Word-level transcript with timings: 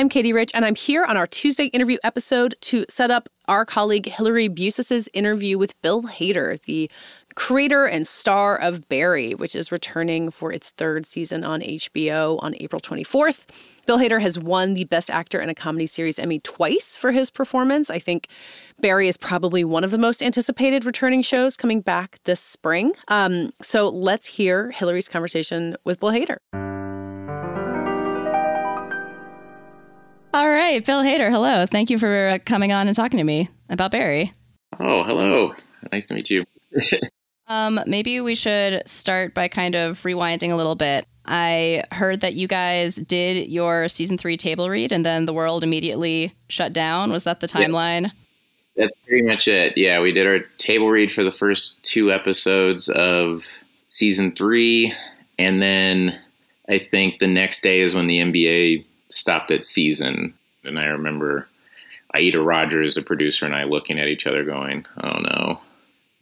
I'm 0.00 0.08
Katie 0.08 0.32
Rich, 0.32 0.52
and 0.54 0.64
I'm 0.64 0.76
here 0.76 1.04
on 1.04 1.18
our 1.18 1.26
Tuesday 1.26 1.66
interview 1.66 1.98
episode 2.02 2.54
to 2.62 2.86
set 2.88 3.10
up 3.10 3.28
our 3.48 3.66
colleague 3.66 4.06
Hillary 4.06 4.48
Busis's 4.48 5.10
interview 5.12 5.58
with 5.58 5.78
Bill 5.82 6.04
Hader, 6.04 6.58
the 6.62 6.90
creator 7.34 7.84
and 7.84 8.08
star 8.08 8.58
of 8.58 8.88
Barry, 8.88 9.34
which 9.34 9.54
is 9.54 9.70
returning 9.70 10.30
for 10.30 10.54
its 10.54 10.70
third 10.70 11.04
season 11.04 11.44
on 11.44 11.60
HBO 11.60 12.42
on 12.42 12.54
April 12.60 12.80
24th. 12.80 13.44
Bill 13.84 13.98
Hader 13.98 14.22
has 14.22 14.38
won 14.38 14.72
the 14.72 14.84
Best 14.84 15.10
Actor 15.10 15.38
in 15.38 15.50
a 15.50 15.54
Comedy 15.54 15.86
Series 15.86 16.18
Emmy 16.18 16.40
twice 16.40 16.96
for 16.96 17.12
his 17.12 17.30
performance. 17.30 17.90
I 17.90 17.98
think 17.98 18.28
Barry 18.80 19.06
is 19.06 19.18
probably 19.18 19.64
one 19.64 19.84
of 19.84 19.90
the 19.90 19.98
most 19.98 20.22
anticipated 20.22 20.86
returning 20.86 21.20
shows 21.20 21.58
coming 21.58 21.82
back 21.82 22.20
this 22.24 22.40
spring. 22.40 22.94
Um, 23.08 23.50
so 23.60 23.90
let's 23.90 24.26
hear 24.26 24.70
Hillary's 24.70 25.08
conversation 25.08 25.76
with 25.84 26.00
Bill 26.00 26.12
Hader. 26.12 26.79
All 30.32 30.48
right, 30.48 30.84
Bill 30.84 31.02
Hader, 31.02 31.28
hello. 31.28 31.66
Thank 31.66 31.90
you 31.90 31.98
for 31.98 32.28
uh, 32.28 32.38
coming 32.44 32.72
on 32.72 32.86
and 32.86 32.94
talking 32.94 33.18
to 33.18 33.24
me 33.24 33.48
about 33.68 33.90
Barry. 33.90 34.32
Oh, 34.78 35.02
hello. 35.02 35.52
Nice 35.90 36.06
to 36.06 36.14
meet 36.14 36.30
you. 36.30 36.44
um, 37.48 37.80
maybe 37.86 38.20
we 38.20 38.36
should 38.36 38.88
start 38.88 39.34
by 39.34 39.48
kind 39.48 39.74
of 39.74 40.00
rewinding 40.02 40.52
a 40.52 40.54
little 40.54 40.76
bit. 40.76 41.04
I 41.26 41.82
heard 41.90 42.20
that 42.20 42.34
you 42.34 42.46
guys 42.46 42.94
did 42.94 43.48
your 43.48 43.88
season 43.88 44.18
three 44.18 44.36
table 44.36 44.70
read 44.70 44.92
and 44.92 45.04
then 45.04 45.26
the 45.26 45.32
world 45.32 45.64
immediately 45.64 46.32
shut 46.48 46.72
down. 46.72 47.10
Was 47.10 47.24
that 47.24 47.40
the 47.40 47.48
timeline? 47.48 48.12
That's 48.76 48.94
pretty 49.06 49.26
much 49.26 49.48
it. 49.48 49.76
Yeah, 49.76 50.00
we 50.00 50.12
did 50.12 50.28
our 50.28 50.40
table 50.58 50.90
read 50.90 51.10
for 51.10 51.24
the 51.24 51.32
first 51.32 51.74
two 51.82 52.12
episodes 52.12 52.88
of 52.88 53.44
season 53.88 54.32
three. 54.36 54.94
And 55.40 55.60
then 55.60 56.18
I 56.68 56.78
think 56.78 57.18
the 57.18 57.26
next 57.26 57.62
day 57.62 57.80
is 57.80 57.96
when 57.96 58.06
the 58.06 58.18
NBA 58.18 58.86
stopped 59.10 59.50
at 59.50 59.64
season. 59.64 60.34
And 60.64 60.78
I 60.78 60.86
remember 60.86 61.48
Aida 62.14 62.40
Rodgers, 62.40 62.94
the 62.94 63.02
producer, 63.02 63.46
and 63.46 63.54
I 63.54 63.64
looking 63.64 63.98
at 64.00 64.08
each 64.08 64.26
other 64.26 64.44
going, 64.44 64.86
oh 65.02 65.18
no. 65.18 65.58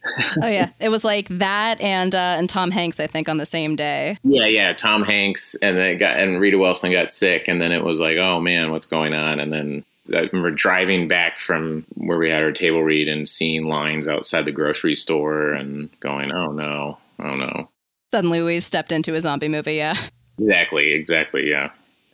oh 0.43 0.47
yeah, 0.47 0.69
it 0.79 0.89
was 0.89 1.03
like 1.03 1.27
that 1.27 1.79
and 1.81 2.15
uh, 2.15 2.35
and 2.37 2.47
Tom 2.49 2.71
Hanks, 2.71 2.99
I 2.99 3.07
think, 3.07 3.27
on 3.27 3.37
the 3.37 3.45
same 3.45 3.75
day. 3.75 4.17
Yeah, 4.23 4.45
yeah, 4.45 4.73
Tom 4.73 5.03
Hanks, 5.03 5.55
and 5.61 5.77
then 5.77 5.97
got 5.97 6.17
and 6.17 6.39
Rita 6.39 6.57
Wilson 6.57 6.91
got 6.91 7.11
sick, 7.11 7.49
and 7.49 7.59
then 7.59 7.73
it 7.73 7.83
was 7.83 7.99
like, 7.99 8.17
oh 8.17 8.39
man, 8.39 8.71
what's 8.71 8.85
going 8.85 9.13
on? 9.13 9.41
And 9.41 9.51
then 9.51 9.85
I 10.15 10.21
remember 10.31 10.51
driving 10.51 11.09
back 11.09 11.39
from 11.39 11.85
where 11.95 12.17
we 12.17 12.29
had 12.29 12.43
our 12.43 12.53
table 12.53 12.81
read 12.81 13.09
and 13.09 13.27
seeing 13.27 13.65
lines 13.65 14.07
outside 14.07 14.45
the 14.45 14.53
grocery 14.53 14.95
store 14.95 15.51
and 15.51 15.89
going, 15.99 16.31
oh 16.31 16.51
no, 16.51 16.97
oh 17.19 17.35
no. 17.35 17.69
Suddenly, 18.11 18.41
we've 18.41 18.63
stepped 18.63 18.91
into 18.91 19.15
a 19.15 19.21
zombie 19.21 19.49
movie. 19.49 19.75
Yeah. 19.75 19.95
Exactly. 20.39 20.93
Exactly. 20.93 21.49
Yeah. 21.49 21.69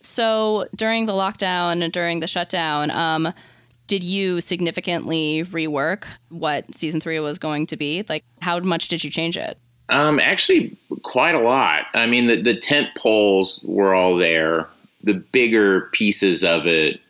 So 0.06 0.66
during 0.74 1.06
the 1.06 1.12
lockdown 1.12 1.82
and 1.82 1.92
during 1.92 2.20
the 2.20 2.26
shutdown, 2.26 2.90
um, 2.90 3.32
did 3.86 4.02
you 4.02 4.40
significantly 4.40 5.44
rework 5.44 6.04
what 6.28 6.74
season 6.74 7.00
three 7.00 7.20
was 7.20 7.38
going 7.38 7.66
to 7.66 7.76
be? 7.76 8.04
Like, 8.08 8.24
how 8.40 8.58
much 8.60 8.88
did 8.88 9.04
you 9.04 9.10
change 9.10 9.36
it? 9.36 9.58
Um, 9.88 10.18
actually, 10.18 10.76
quite 11.02 11.34
a 11.34 11.40
lot. 11.40 11.84
I 11.94 12.06
mean, 12.06 12.26
the, 12.26 12.42
the 12.42 12.58
tent 12.58 12.88
poles 12.96 13.64
were 13.64 13.94
all 13.94 14.16
there. 14.16 14.68
The 15.02 15.14
bigger 15.14 15.88
pieces 15.92 16.42
of 16.42 16.66
it 16.66 17.00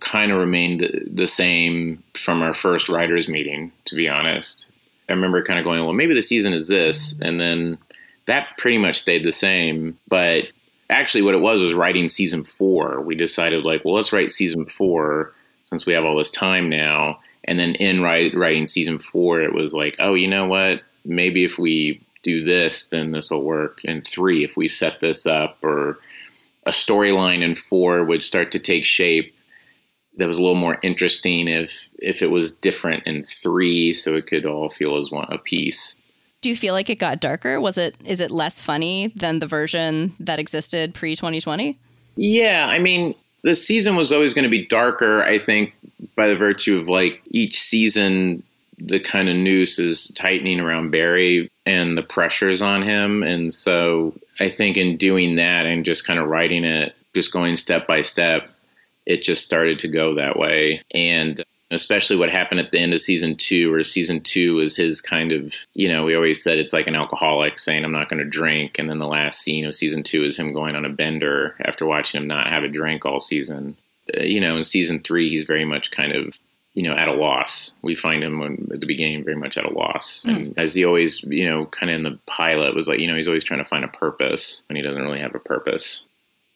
kind 0.00 0.32
of 0.32 0.38
remained 0.38 0.88
the 1.12 1.26
same 1.26 2.02
from 2.14 2.42
our 2.42 2.54
first 2.54 2.88
writers' 2.88 3.28
meeting, 3.28 3.72
to 3.86 3.94
be 3.94 4.08
honest. 4.08 4.70
I 5.08 5.12
remember 5.12 5.42
kind 5.42 5.58
of 5.58 5.64
going, 5.64 5.84
well, 5.84 5.92
maybe 5.92 6.14
the 6.14 6.22
season 6.22 6.52
is 6.52 6.66
this. 6.66 7.14
And 7.20 7.38
then 7.38 7.78
that 8.26 8.48
pretty 8.58 8.78
much 8.78 8.98
stayed 8.98 9.24
the 9.24 9.32
same. 9.32 9.96
But 10.08 10.46
actually 10.90 11.22
what 11.22 11.34
it 11.34 11.40
was 11.40 11.60
was 11.60 11.74
writing 11.74 12.08
season 12.08 12.44
four. 12.44 13.00
We 13.00 13.14
decided 13.14 13.64
like, 13.64 13.84
well, 13.84 13.94
let's 13.94 14.12
write 14.12 14.32
season 14.32 14.66
four 14.66 15.32
since 15.64 15.86
we 15.86 15.92
have 15.92 16.04
all 16.04 16.16
this 16.16 16.30
time 16.30 16.68
now. 16.68 17.20
And 17.44 17.58
then 17.58 17.74
in 17.76 18.02
write, 18.02 18.34
writing 18.34 18.66
season 18.66 18.98
four, 18.98 19.40
it 19.40 19.52
was 19.52 19.72
like, 19.74 19.96
oh, 19.98 20.14
you 20.14 20.28
know 20.28 20.46
what? 20.46 20.82
Maybe 21.04 21.44
if 21.44 21.58
we 21.58 22.00
do 22.22 22.42
this, 22.42 22.86
then 22.88 23.12
this 23.12 23.30
will 23.30 23.44
work. 23.44 23.80
And 23.84 24.06
three, 24.06 24.44
if 24.44 24.56
we 24.56 24.68
set 24.68 25.00
this 25.00 25.26
up, 25.26 25.58
or 25.62 25.98
a 26.64 26.70
storyline 26.70 27.42
in 27.42 27.54
four 27.54 28.04
would 28.04 28.22
start 28.22 28.50
to 28.52 28.58
take 28.58 28.84
shape. 28.84 29.32
That 30.18 30.28
was 30.28 30.38
a 30.38 30.40
little 30.40 30.56
more 30.56 30.78
interesting 30.82 31.46
if 31.46 31.90
if 31.98 32.22
it 32.22 32.28
was 32.28 32.54
different 32.54 33.06
in 33.06 33.24
three, 33.24 33.92
so 33.92 34.14
it 34.14 34.26
could 34.26 34.46
all 34.46 34.70
feel 34.70 34.96
as 34.96 35.10
one 35.10 35.28
a 35.30 35.38
piece 35.38 35.94
do 36.46 36.50
you 36.50 36.54
feel 36.56 36.74
like 36.74 36.88
it 36.88 37.00
got 37.00 37.18
darker? 37.18 37.60
Was 37.60 37.76
it 37.76 37.96
is 38.04 38.20
it 38.20 38.30
less 38.30 38.60
funny 38.60 39.08
than 39.16 39.40
the 39.40 39.48
version 39.48 40.14
that 40.20 40.38
existed 40.38 40.94
pre 40.94 41.16
2020? 41.16 41.76
Yeah, 42.14 42.68
I 42.70 42.78
mean, 42.78 43.16
the 43.42 43.56
season 43.56 43.96
was 43.96 44.12
always 44.12 44.32
going 44.32 44.44
to 44.44 44.48
be 44.48 44.64
darker, 44.64 45.24
I 45.24 45.40
think, 45.40 45.74
by 46.14 46.28
the 46.28 46.36
virtue 46.36 46.78
of 46.78 46.88
like 46.88 47.20
each 47.32 47.60
season 47.60 48.44
the 48.78 49.00
kind 49.00 49.28
of 49.28 49.34
noose 49.34 49.80
is 49.80 50.12
tightening 50.14 50.60
around 50.60 50.92
Barry 50.92 51.50
and 51.64 51.98
the 51.98 52.02
pressures 52.04 52.62
on 52.62 52.82
him. 52.82 53.24
And 53.24 53.52
so 53.52 54.14
I 54.38 54.48
think 54.48 54.76
in 54.76 54.96
doing 54.98 55.34
that 55.36 55.66
and 55.66 55.84
just 55.84 56.06
kind 56.06 56.20
of 56.20 56.28
writing 56.28 56.62
it, 56.62 56.94
just 57.12 57.32
going 57.32 57.56
step 57.56 57.88
by 57.88 58.02
step, 58.02 58.48
it 59.04 59.22
just 59.22 59.44
started 59.44 59.80
to 59.80 59.88
go 59.88 60.14
that 60.14 60.38
way. 60.38 60.82
And 60.92 61.42
especially 61.70 62.16
what 62.16 62.30
happened 62.30 62.60
at 62.60 62.70
the 62.70 62.78
end 62.78 62.94
of 62.94 63.00
season 63.00 63.36
two, 63.36 63.70
where 63.70 63.82
season 63.82 64.20
two 64.20 64.54
was 64.54 64.76
his 64.76 65.00
kind 65.00 65.32
of, 65.32 65.52
you 65.74 65.88
know, 65.88 66.04
we 66.04 66.14
always 66.14 66.42
said 66.42 66.58
it's 66.58 66.72
like 66.72 66.86
an 66.86 66.94
alcoholic 66.94 67.58
saying, 67.58 67.84
I'm 67.84 67.92
not 67.92 68.08
going 68.08 68.22
to 68.22 68.28
drink. 68.28 68.78
And 68.78 68.88
then 68.88 68.98
the 68.98 69.06
last 69.06 69.40
scene 69.40 69.64
of 69.64 69.74
season 69.74 70.02
two 70.02 70.22
is 70.22 70.38
him 70.38 70.52
going 70.52 70.76
on 70.76 70.84
a 70.84 70.90
bender 70.90 71.56
after 71.64 71.84
watching 71.84 72.20
him 72.20 72.28
not 72.28 72.52
have 72.52 72.62
a 72.62 72.68
drink 72.68 73.04
all 73.04 73.20
season. 73.20 73.76
Uh, 74.16 74.22
you 74.22 74.40
know, 74.40 74.56
in 74.56 74.64
season 74.64 75.00
three, 75.00 75.28
he's 75.28 75.44
very 75.44 75.64
much 75.64 75.90
kind 75.90 76.12
of, 76.12 76.36
you 76.74 76.84
know, 76.84 76.94
at 76.94 77.08
a 77.08 77.14
loss. 77.14 77.72
We 77.82 77.96
find 77.96 78.22
him 78.22 78.38
when, 78.38 78.68
at 78.72 78.80
the 78.80 78.86
beginning 78.86 79.24
very 79.24 79.36
much 79.36 79.58
at 79.58 79.64
a 79.64 79.72
loss. 79.72 80.22
Mm. 80.24 80.36
And 80.36 80.58
as 80.58 80.74
he 80.74 80.84
always, 80.84 81.22
you 81.24 81.48
know, 81.48 81.66
kind 81.66 81.90
of 81.90 81.96
in 81.96 82.02
the 82.04 82.18
pilot 82.26 82.76
was 82.76 82.86
like, 82.86 83.00
you 83.00 83.08
know, 83.08 83.16
he's 83.16 83.28
always 83.28 83.44
trying 83.44 83.62
to 83.62 83.68
find 83.68 83.84
a 83.84 83.88
purpose 83.88 84.62
when 84.68 84.76
he 84.76 84.82
doesn't 84.82 85.02
really 85.02 85.20
have 85.20 85.34
a 85.34 85.40
purpose. 85.40 86.02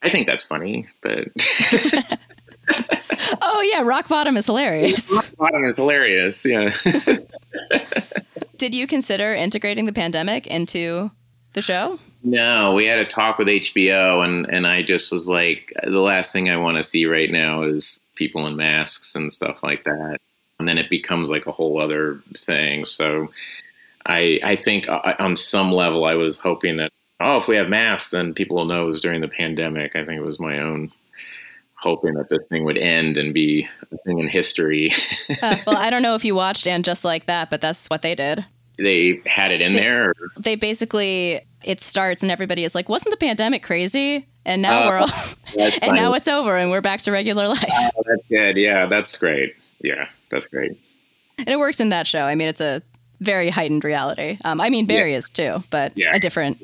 I 0.02 0.10
think 0.10 0.28
that's 0.28 0.46
funny, 0.46 0.86
but. 1.02 1.28
oh 3.42 3.70
yeah, 3.72 3.82
rock 3.82 4.08
bottom 4.08 4.36
is 4.36 4.46
hilarious. 4.46 5.12
Rock 5.14 5.26
bottom 5.38 5.64
is 5.64 5.76
hilarious. 5.76 6.44
Yeah. 6.44 6.74
Did 8.56 8.74
you 8.74 8.86
consider 8.86 9.34
integrating 9.34 9.86
the 9.86 9.92
pandemic 9.92 10.46
into 10.46 11.10
the 11.54 11.62
show? 11.62 11.98
No, 12.22 12.74
we 12.74 12.84
had 12.84 12.98
a 12.98 13.04
talk 13.04 13.38
with 13.38 13.48
HBO, 13.48 14.24
and 14.24 14.46
and 14.46 14.66
I 14.66 14.82
just 14.82 15.10
was 15.10 15.28
like, 15.28 15.72
the 15.82 16.00
last 16.00 16.32
thing 16.32 16.50
I 16.50 16.56
want 16.56 16.76
to 16.76 16.84
see 16.84 17.06
right 17.06 17.30
now 17.30 17.62
is 17.62 17.98
people 18.14 18.46
in 18.46 18.56
masks 18.56 19.14
and 19.14 19.32
stuff 19.32 19.62
like 19.62 19.84
that. 19.84 20.18
And 20.58 20.68
then 20.68 20.76
it 20.76 20.90
becomes 20.90 21.30
like 21.30 21.46
a 21.46 21.52
whole 21.52 21.80
other 21.80 22.20
thing. 22.36 22.84
So 22.84 23.28
I 24.04 24.38
I 24.42 24.56
think 24.56 24.88
uh, 24.88 25.14
on 25.18 25.36
some 25.36 25.72
level 25.72 26.04
I 26.04 26.14
was 26.14 26.38
hoping 26.38 26.76
that 26.76 26.92
oh, 27.20 27.36
if 27.36 27.48
we 27.48 27.56
have 27.56 27.68
masks, 27.68 28.10
then 28.10 28.34
people 28.34 28.56
will 28.56 28.64
know 28.64 28.86
it 28.86 28.90
was 28.90 29.00
during 29.00 29.20
the 29.20 29.28
pandemic. 29.28 29.94
I 29.94 30.04
think 30.04 30.20
it 30.20 30.26
was 30.26 30.40
my 30.40 30.58
own 30.58 30.90
hoping 31.80 32.14
that 32.14 32.28
this 32.28 32.46
thing 32.48 32.64
would 32.64 32.78
end 32.78 33.16
and 33.16 33.32
be 33.32 33.66
a 33.90 33.96
thing 33.98 34.18
in 34.18 34.28
history. 34.28 34.90
uh, 35.42 35.56
well, 35.66 35.76
I 35.76 35.90
don't 35.90 36.02
know 36.02 36.14
if 36.14 36.24
you 36.24 36.34
watched 36.34 36.66
and 36.66 36.84
just 36.84 37.04
like 37.04 37.26
that, 37.26 37.50
but 37.50 37.60
that's 37.60 37.86
what 37.86 38.02
they 38.02 38.14
did. 38.14 38.44
They 38.78 39.20
had 39.26 39.50
it 39.50 39.60
in 39.60 39.72
they, 39.72 39.80
there. 39.80 40.10
Or? 40.10 40.14
They 40.38 40.54
basically 40.54 41.40
it 41.64 41.80
starts 41.80 42.22
and 42.22 42.32
everybody 42.32 42.64
is 42.64 42.74
like, 42.74 42.88
"Wasn't 42.88 43.10
the 43.10 43.16
pandemic 43.16 43.62
crazy?" 43.62 44.26
And 44.44 44.62
now 44.62 44.82
uh, 44.82 44.86
we're 44.86 44.98
all, 44.98 45.08
and 45.82 45.96
now 45.96 46.14
it's 46.14 46.28
over 46.28 46.56
and 46.56 46.70
we're 46.70 46.80
back 46.80 47.02
to 47.02 47.12
regular 47.12 47.48
life. 47.48 47.64
Oh, 47.70 48.02
that's 48.06 48.26
good. 48.26 48.56
Yeah, 48.56 48.86
that's 48.86 49.16
great. 49.16 49.54
Yeah, 49.82 50.06
that's 50.30 50.46
great. 50.46 50.72
And 51.38 51.48
it 51.48 51.58
works 51.58 51.80
in 51.80 51.90
that 51.90 52.06
show. 52.06 52.24
I 52.24 52.34
mean, 52.34 52.48
it's 52.48 52.60
a 52.60 52.82
very 53.20 53.50
heightened 53.50 53.84
reality. 53.84 54.38
Um, 54.44 54.60
I 54.60 54.70
mean, 54.70 54.86
Barry 54.86 55.12
yeah. 55.12 55.18
is 55.18 55.30
too, 55.30 55.64
but 55.70 55.92
yeah. 55.96 56.14
a 56.14 56.18
different. 56.18 56.62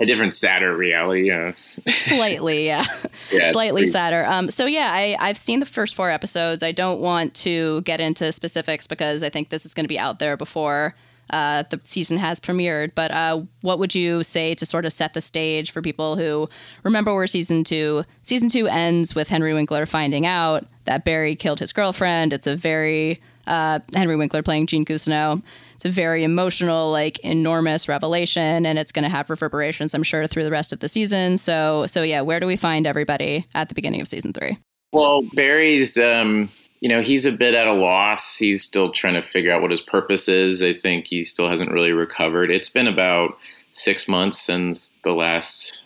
A 0.00 0.06
different 0.06 0.34
sadder 0.34 0.76
reality. 0.76 1.28
Yeah. 1.28 1.52
Slightly, 1.86 2.66
yeah. 2.66 2.84
yeah 3.32 3.52
Slightly 3.52 3.82
pretty... 3.82 3.92
sadder. 3.92 4.24
Um, 4.26 4.50
so 4.50 4.66
yeah, 4.66 4.90
I, 4.92 5.16
I've 5.18 5.38
seen 5.38 5.60
the 5.60 5.66
first 5.66 5.94
four 5.94 6.10
episodes. 6.10 6.62
I 6.62 6.72
don't 6.72 7.00
want 7.00 7.34
to 7.34 7.82
get 7.82 8.00
into 8.00 8.30
specifics 8.32 8.86
because 8.86 9.22
I 9.22 9.28
think 9.28 9.50
this 9.50 9.64
is 9.66 9.74
going 9.74 9.84
to 9.84 9.88
be 9.88 9.98
out 9.98 10.18
there 10.18 10.36
before 10.36 10.94
uh, 11.30 11.64
the 11.70 11.80
season 11.84 12.18
has 12.18 12.40
premiered. 12.40 12.92
But 12.94 13.10
uh, 13.10 13.42
what 13.60 13.78
would 13.78 13.94
you 13.94 14.22
say 14.22 14.54
to 14.54 14.66
sort 14.66 14.84
of 14.84 14.92
set 14.92 15.14
the 15.14 15.20
stage 15.20 15.70
for 15.70 15.82
people 15.82 16.16
who 16.16 16.48
remember 16.82 17.14
where 17.14 17.26
season 17.26 17.64
two? 17.64 18.04
Season 18.22 18.48
two 18.48 18.66
ends 18.66 19.14
with 19.14 19.28
Henry 19.28 19.54
Winkler 19.54 19.86
finding 19.86 20.26
out 20.26 20.66
that 20.84 21.04
Barry 21.04 21.34
killed 21.34 21.60
his 21.60 21.72
girlfriend. 21.72 22.32
It's 22.32 22.46
a 22.46 22.56
very 22.56 23.20
uh, 23.46 23.80
Henry 23.94 24.16
Winkler 24.16 24.42
playing 24.42 24.66
Gene 24.66 24.84
Cousineau. 24.84 25.42
Very 25.86 26.24
emotional, 26.24 26.90
like 26.90 27.18
enormous 27.20 27.88
revelation, 27.88 28.66
and 28.66 28.78
it's 28.78 28.92
going 28.92 29.04
to 29.04 29.08
have 29.08 29.30
reverberations, 29.30 29.94
I'm 29.94 30.02
sure, 30.02 30.26
through 30.26 30.44
the 30.44 30.50
rest 30.50 30.72
of 30.72 30.80
the 30.80 30.88
season. 30.88 31.38
So, 31.38 31.86
so 31.86 32.02
yeah, 32.02 32.20
where 32.20 32.40
do 32.40 32.46
we 32.46 32.56
find 32.56 32.86
everybody 32.86 33.46
at 33.54 33.68
the 33.68 33.74
beginning 33.74 34.00
of 34.00 34.08
season 34.08 34.32
three? 34.32 34.58
Well, 34.92 35.22
Barry's, 35.34 35.98
um, 35.98 36.48
you 36.80 36.88
know, 36.88 37.02
he's 37.02 37.26
a 37.26 37.32
bit 37.32 37.54
at 37.54 37.66
a 37.66 37.72
loss. 37.72 38.36
He's 38.36 38.62
still 38.62 38.92
trying 38.92 39.14
to 39.14 39.22
figure 39.22 39.52
out 39.52 39.60
what 39.60 39.70
his 39.70 39.80
purpose 39.80 40.28
is. 40.28 40.62
I 40.62 40.72
think 40.72 41.06
he 41.06 41.24
still 41.24 41.48
hasn't 41.48 41.72
really 41.72 41.92
recovered. 41.92 42.50
It's 42.50 42.70
been 42.70 42.86
about 42.86 43.36
six 43.72 44.08
months 44.08 44.40
since 44.40 44.94
the 45.04 45.12
last, 45.12 45.84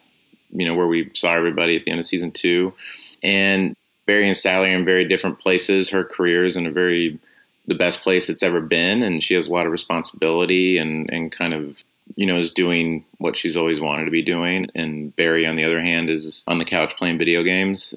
you 0.51 0.67
know, 0.67 0.75
where 0.75 0.87
we 0.87 1.11
saw 1.15 1.35
everybody 1.35 1.77
at 1.77 1.85
the 1.85 1.91
end 1.91 2.01
of 2.01 2.07
season 2.07 2.31
two. 2.31 2.73
And 3.23 3.75
Barry 4.07 4.27
and 4.27 4.37
Sally 4.37 4.71
are 4.71 4.77
in 4.77 4.85
very 4.85 5.05
different 5.07 5.39
places. 5.39 5.91
Her 5.91 6.05
career 6.05 6.45
is 6.45 6.57
in 6.57 6.67
a 6.67 6.71
very 6.71 7.19
the 7.71 7.75
best 7.77 8.03
place 8.03 8.29
it's 8.29 8.43
ever 8.43 8.61
been, 8.61 9.01
and 9.01 9.23
she 9.23 9.35
has 9.35 9.47
a 9.47 9.53
lot 9.53 9.65
of 9.65 9.73
responsibility 9.73 10.77
and 10.77 11.09
and 11.11 11.31
kind 11.31 11.55
of 11.55 11.79
you 12.17 12.27
know 12.27 12.37
is 12.37 12.51
doing 12.51 13.05
what 13.19 13.37
she's 13.37 13.57
always 13.57 13.81
wanted 13.81 14.07
to 14.07 14.11
be 14.11 14.23
doing. 14.23 14.67
And 14.75 15.15
Barry, 15.15 15.47
on 15.47 15.55
the 15.55 15.65
other 15.65 15.81
hand, 15.81 16.11
is 16.11 16.45
on 16.49 16.59
the 16.59 16.65
couch 16.65 16.97
playing 16.99 17.19
video 17.19 17.45
games. 17.45 17.95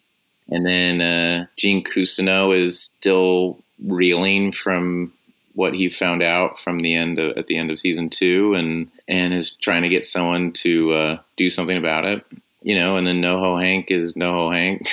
And 0.50 0.66
then 0.66 1.02
uh, 1.02 1.48
Gene 1.58 1.84
Cousineau 1.84 2.56
is 2.56 2.92
still 3.00 3.58
reeling 3.84 4.52
from 4.52 5.12
what 5.56 5.74
he 5.74 5.90
found 5.90 6.22
out 6.22 6.60
from 6.60 6.82
the 6.82 6.96
end 6.96 7.18
of, 7.18 7.36
at 7.38 7.48
the 7.48 7.58
end 7.58 7.72
of 7.72 7.80
season 7.80 8.12
two, 8.12 8.54
and 8.54 8.92
and 9.08 9.34
is 9.34 9.58
trying 9.60 9.82
to 9.82 9.90
get 9.90 10.06
someone 10.06 10.52
to 10.54 10.92
uh, 10.92 11.18
do 11.36 11.50
something 11.50 11.78
about 11.78 12.06
it. 12.06 12.24
You 12.62 12.76
know, 12.76 12.96
and 12.96 13.08
then 13.08 13.24
NoHo 13.24 13.60
Hank 13.60 13.90
is 13.90 14.14
NoHo 14.14 14.54
Hank. 14.54 14.88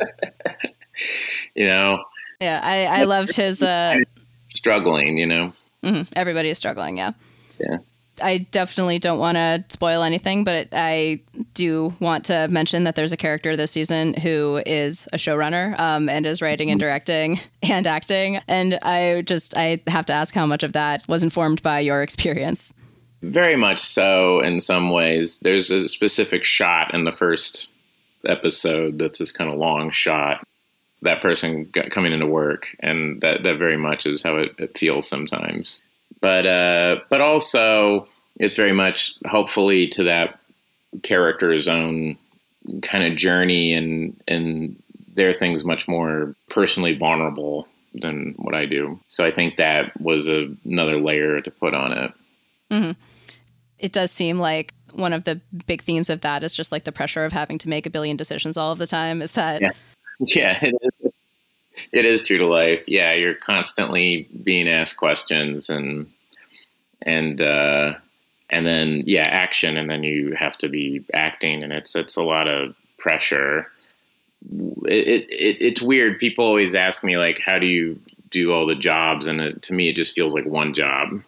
you 1.54 1.66
know, 1.66 2.02
yeah, 2.40 2.60
I, 2.62 3.00
I 3.00 3.04
loved 3.04 3.34
his 3.34 3.62
uh, 3.62 4.00
struggling. 4.48 5.16
You 5.18 5.26
know, 5.26 5.50
mm-hmm. 5.82 6.02
everybody 6.14 6.50
is 6.50 6.58
struggling. 6.58 6.98
Yeah. 6.98 7.12
Yeah. 7.58 7.78
I 8.22 8.38
definitely 8.38 8.98
don't 8.98 9.18
want 9.18 9.36
to 9.36 9.64
spoil 9.68 10.02
anything, 10.02 10.44
but 10.44 10.68
I 10.72 11.20
do 11.54 11.94
want 12.00 12.24
to 12.26 12.48
mention 12.48 12.84
that 12.84 12.96
there's 12.96 13.12
a 13.12 13.16
character 13.16 13.56
this 13.56 13.72
season 13.72 14.14
who 14.14 14.62
is 14.64 15.06
a 15.12 15.16
showrunner 15.16 15.78
um, 15.78 16.08
and 16.08 16.24
is 16.24 16.40
writing 16.40 16.70
and 16.70 16.80
directing 16.80 17.40
and 17.62 17.86
acting. 17.86 18.40
And 18.48 18.78
I 18.82 19.22
just 19.22 19.56
I 19.56 19.82
have 19.86 20.06
to 20.06 20.12
ask 20.12 20.34
how 20.34 20.46
much 20.46 20.62
of 20.62 20.72
that 20.72 21.06
was 21.08 21.22
informed 21.22 21.62
by 21.62 21.80
your 21.80 22.02
experience. 22.02 22.72
Very 23.22 23.56
much 23.56 23.80
so. 23.80 24.40
In 24.40 24.60
some 24.60 24.90
ways, 24.90 25.40
there's 25.40 25.70
a 25.70 25.88
specific 25.88 26.44
shot 26.44 26.94
in 26.94 27.04
the 27.04 27.12
first 27.12 27.72
episode 28.24 28.98
that's 28.98 29.18
this 29.18 29.32
kind 29.32 29.50
of 29.50 29.56
long 29.56 29.90
shot 29.90 30.42
that 31.06 31.22
person 31.22 31.72
coming 31.90 32.12
into 32.12 32.26
work, 32.26 32.66
and 32.80 33.20
that 33.22 33.42
that 33.42 33.58
very 33.58 33.76
much 33.76 34.06
is 34.06 34.22
how 34.22 34.36
it, 34.36 34.52
it 34.58 34.76
feels 34.76 35.08
sometimes. 35.08 35.80
But 36.20 36.46
uh, 36.46 37.00
but 37.08 37.20
also, 37.20 38.06
it's 38.36 38.56
very 38.56 38.72
much 38.72 39.14
hopefully 39.26 39.88
to 39.88 40.04
that 40.04 40.38
character's 41.02 41.68
own 41.68 42.18
kind 42.82 43.04
of 43.04 43.16
journey, 43.16 43.72
and 43.72 44.20
and 44.28 44.82
their 45.14 45.32
things 45.32 45.64
much 45.64 45.88
more 45.88 46.34
personally 46.50 46.96
vulnerable 46.96 47.66
than 47.94 48.34
what 48.36 48.54
I 48.54 48.66
do. 48.66 49.00
So 49.08 49.24
I 49.24 49.30
think 49.30 49.56
that 49.56 49.98
was 50.00 50.28
a, 50.28 50.54
another 50.64 51.00
layer 51.00 51.40
to 51.40 51.50
put 51.50 51.74
on 51.74 51.92
it. 51.92 52.12
Mm-hmm. 52.70 52.90
It 53.78 53.92
does 53.92 54.10
seem 54.10 54.38
like 54.38 54.74
one 54.92 55.12
of 55.12 55.24
the 55.24 55.40
big 55.66 55.82
themes 55.82 56.10
of 56.10 56.20
that 56.22 56.42
is 56.42 56.54
just 56.54 56.72
like 56.72 56.84
the 56.84 56.92
pressure 56.92 57.24
of 57.24 57.32
having 57.32 57.58
to 57.58 57.68
make 57.68 57.86
a 57.86 57.90
billion 57.90 58.16
decisions 58.16 58.56
all 58.56 58.72
of 58.72 58.78
the 58.78 58.86
time. 58.86 59.22
Is 59.22 59.32
that 59.32 59.62
yeah. 59.62 59.72
Yeah, 60.20 60.58
it 60.62 60.74
is. 61.00 61.12
it 61.92 62.04
is 62.04 62.24
true 62.26 62.38
to 62.38 62.46
life. 62.46 62.84
Yeah, 62.88 63.12
you're 63.12 63.34
constantly 63.34 64.28
being 64.42 64.68
asked 64.68 64.96
questions 64.96 65.68
and 65.68 66.08
and 67.02 67.40
uh, 67.40 67.94
and 68.50 68.66
then 68.66 69.02
yeah, 69.06 69.28
action, 69.28 69.76
and 69.76 69.90
then 69.90 70.04
you 70.04 70.34
have 70.38 70.56
to 70.58 70.68
be 70.68 71.04
acting, 71.12 71.62
and 71.62 71.72
it's 71.72 71.94
it's 71.94 72.16
a 72.16 72.22
lot 72.22 72.48
of 72.48 72.74
pressure. 72.98 73.70
It, 74.84 75.28
it, 75.30 75.56
it's 75.60 75.82
weird. 75.82 76.18
People 76.18 76.44
always 76.44 76.74
ask 76.74 77.02
me 77.02 77.16
like, 77.16 77.40
how 77.44 77.58
do 77.58 77.66
you 77.66 78.00
do 78.30 78.52
all 78.52 78.66
the 78.66 78.74
jobs? 78.74 79.26
And 79.26 79.40
it, 79.40 79.62
to 79.62 79.74
me, 79.74 79.88
it 79.88 79.96
just 79.96 80.14
feels 80.14 80.34
like 80.34 80.46
one 80.46 80.72
job. 80.74 81.20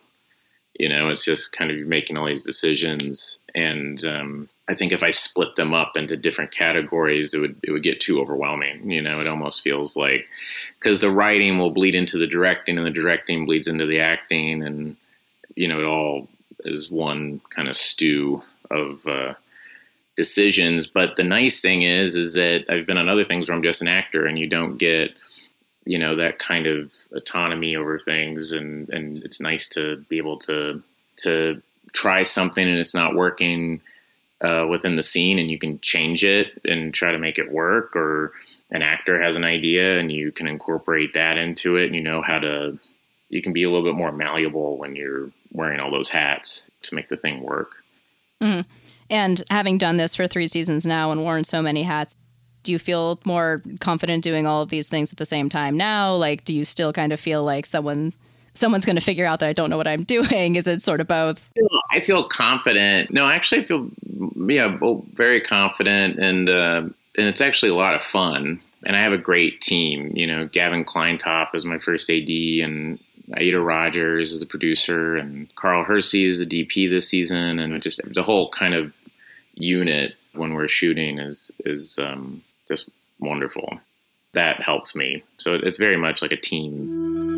You 0.78 0.88
know, 0.88 1.08
it's 1.08 1.24
just 1.24 1.52
kind 1.52 1.70
of 1.70 1.78
making 1.86 2.16
all 2.16 2.26
these 2.26 2.42
decisions, 2.42 3.38
and 3.58 4.04
um, 4.04 4.48
I 4.68 4.74
think 4.74 4.92
if 4.92 5.02
I 5.02 5.10
split 5.10 5.56
them 5.56 5.74
up 5.74 5.96
into 5.96 6.16
different 6.16 6.52
categories, 6.52 7.34
it 7.34 7.40
would 7.40 7.56
it 7.64 7.72
would 7.72 7.82
get 7.82 8.00
too 8.00 8.20
overwhelming. 8.20 8.88
You 8.88 9.02
know, 9.02 9.20
it 9.20 9.26
almost 9.26 9.62
feels 9.62 9.96
like 9.96 10.28
because 10.78 11.00
the 11.00 11.10
writing 11.10 11.58
will 11.58 11.72
bleed 11.72 11.96
into 11.96 12.18
the 12.18 12.26
directing, 12.28 12.78
and 12.78 12.86
the 12.86 12.92
directing 12.92 13.46
bleeds 13.46 13.66
into 13.66 13.84
the 13.84 13.98
acting, 13.98 14.62
and 14.62 14.96
you 15.56 15.66
know, 15.66 15.80
it 15.80 15.84
all 15.84 16.28
is 16.60 16.88
one 16.88 17.40
kind 17.50 17.68
of 17.68 17.76
stew 17.76 18.42
of 18.70 19.04
uh, 19.06 19.34
decisions. 20.16 20.86
But 20.86 21.16
the 21.16 21.24
nice 21.24 21.60
thing 21.60 21.82
is, 21.82 22.14
is 22.14 22.34
that 22.34 22.64
I've 22.68 22.86
been 22.86 22.98
on 22.98 23.08
other 23.08 23.24
things 23.24 23.48
where 23.48 23.56
I'm 23.56 23.64
just 23.64 23.82
an 23.82 23.88
actor, 23.88 24.24
and 24.24 24.38
you 24.38 24.46
don't 24.46 24.78
get 24.78 25.16
you 25.84 25.98
know 25.98 26.14
that 26.14 26.38
kind 26.38 26.68
of 26.68 26.92
autonomy 27.12 27.74
over 27.74 27.98
things, 27.98 28.52
and 28.52 28.88
and 28.90 29.18
it's 29.24 29.40
nice 29.40 29.66
to 29.70 29.96
be 30.08 30.18
able 30.18 30.38
to 30.38 30.80
to 31.24 31.60
try 31.92 32.22
something 32.22 32.66
and 32.66 32.78
it's 32.78 32.94
not 32.94 33.14
working 33.14 33.80
uh, 34.40 34.66
within 34.68 34.96
the 34.96 35.02
scene 35.02 35.38
and 35.38 35.50
you 35.50 35.58
can 35.58 35.80
change 35.80 36.24
it 36.24 36.60
and 36.64 36.94
try 36.94 37.10
to 37.10 37.18
make 37.18 37.38
it 37.38 37.50
work 37.50 37.96
or 37.96 38.32
an 38.70 38.82
actor 38.82 39.20
has 39.20 39.36
an 39.36 39.44
idea 39.44 39.98
and 39.98 40.12
you 40.12 40.30
can 40.30 40.46
incorporate 40.46 41.14
that 41.14 41.36
into 41.36 41.76
it 41.76 41.86
and 41.86 41.96
you 41.96 42.02
know 42.02 42.22
how 42.22 42.38
to 42.38 42.78
you 43.30 43.42
can 43.42 43.52
be 43.52 43.62
a 43.62 43.70
little 43.70 43.84
bit 43.84 43.96
more 43.96 44.12
malleable 44.12 44.78
when 44.78 44.96
you're 44.96 45.30
wearing 45.52 45.80
all 45.80 45.90
those 45.90 46.08
hats 46.08 46.70
to 46.82 46.94
make 46.94 47.08
the 47.08 47.16
thing 47.16 47.42
work 47.42 47.82
mm-hmm. 48.40 48.60
and 49.10 49.42
having 49.50 49.76
done 49.76 49.96
this 49.96 50.14
for 50.14 50.26
three 50.26 50.46
seasons 50.46 50.86
now 50.86 51.10
and 51.10 51.22
worn 51.22 51.42
so 51.42 51.60
many 51.60 51.82
hats 51.82 52.14
do 52.62 52.72
you 52.72 52.78
feel 52.78 53.18
more 53.24 53.62
confident 53.80 54.22
doing 54.22 54.46
all 54.46 54.62
of 54.62 54.68
these 54.68 54.88
things 54.88 55.10
at 55.12 55.18
the 55.18 55.26
same 55.26 55.48
time 55.48 55.76
now 55.76 56.14
like 56.14 56.44
do 56.44 56.54
you 56.54 56.64
still 56.64 56.92
kind 56.92 57.12
of 57.12 57.18
feel 57.18 57.42
like 57.42 57.66
someone 57.66 58.12
someone's 58.58 58.84
going 58.84 58.96
to 58.96 59.02
figure 59.02 59.24
out 59.24 59.40
that 59.40 59.48
I 59.48 59.52
don't 59.52 59.70
know 59.70 59.76
what 59.76 59.88
I'm 59.88 60.04
doing? 60.04 60.56
Is 60.56 60.66
it 60.66 60.82
sort 60.82 61.00
of 61.00 61.06
both? 61.06 61.50
I 61.90 62.00
feel 62.00 62.24
confident. 62.24 63.12
No, 63.12 63.26
actually, 63.26 63.62
I 63.62 63.64
feel 63.64 63.90
yeah, 64.36 64.76
very 65.12 65.40
confident, 65.40 66.18
and 66.18 66.48
uh, 66.48 66.82
and 67.16 67.26
it's 67.26 67.40
actually 67.40 67.70
a 67.70 67.74
lot 67.74 67.94
of 67.94 68.02
fun. 68.02 68.60
And 68.84 68.96
I 68.96 69.00
have 69.00 69.12
a 69.12 69.18
great 69.18 69.60
team. 69.60 70.12
You 70.14 70.26
know, 70.26 70.46
Gavin 70.46 70.84
Kleintop 70.84 71.54
is 71.54 71.64
my 71.64 71.78
first 71.78 72.08
AD, 72.10 72.28
and 72.28 72.98
Aida 73.34 73.60
Rodgers 73.60 74.32
is 74.32 74.40
the 74.40 74.46
producer, 74.46 75.16
and 75.16 75.52
Carl 75.56 75.84
Hersey 75.84 76.24
is 76.24 76.38
the 76.38 76.46
DP 76.46 76.88
this 76.88 77.08
season, 77.08 77.58
and 77.58 77.82
just 77.82 78.00
the 78.14 78.22
whole 78.22 78.50
kind 78.50 78.74
of 78.74 78.92
unit 79.54 80.14
when 80.32 80.54
we're 80.54 80.68
shooting 80.68 81.18
is 81.18 81.50
is 81.64 81.98
um, 81.98 82.42
just 82.66 82.90
wonderful. 83.18 83.78
That 84.34 84.62
helps 84.62 84.94
me. 84.94 85.22
So 85.38 85.54
it's 85.54 85.78
very 85.78 85.96
much 85.96 86.22
like 86.22 86.32
a 86.32 86.36
team. 86.36 87.37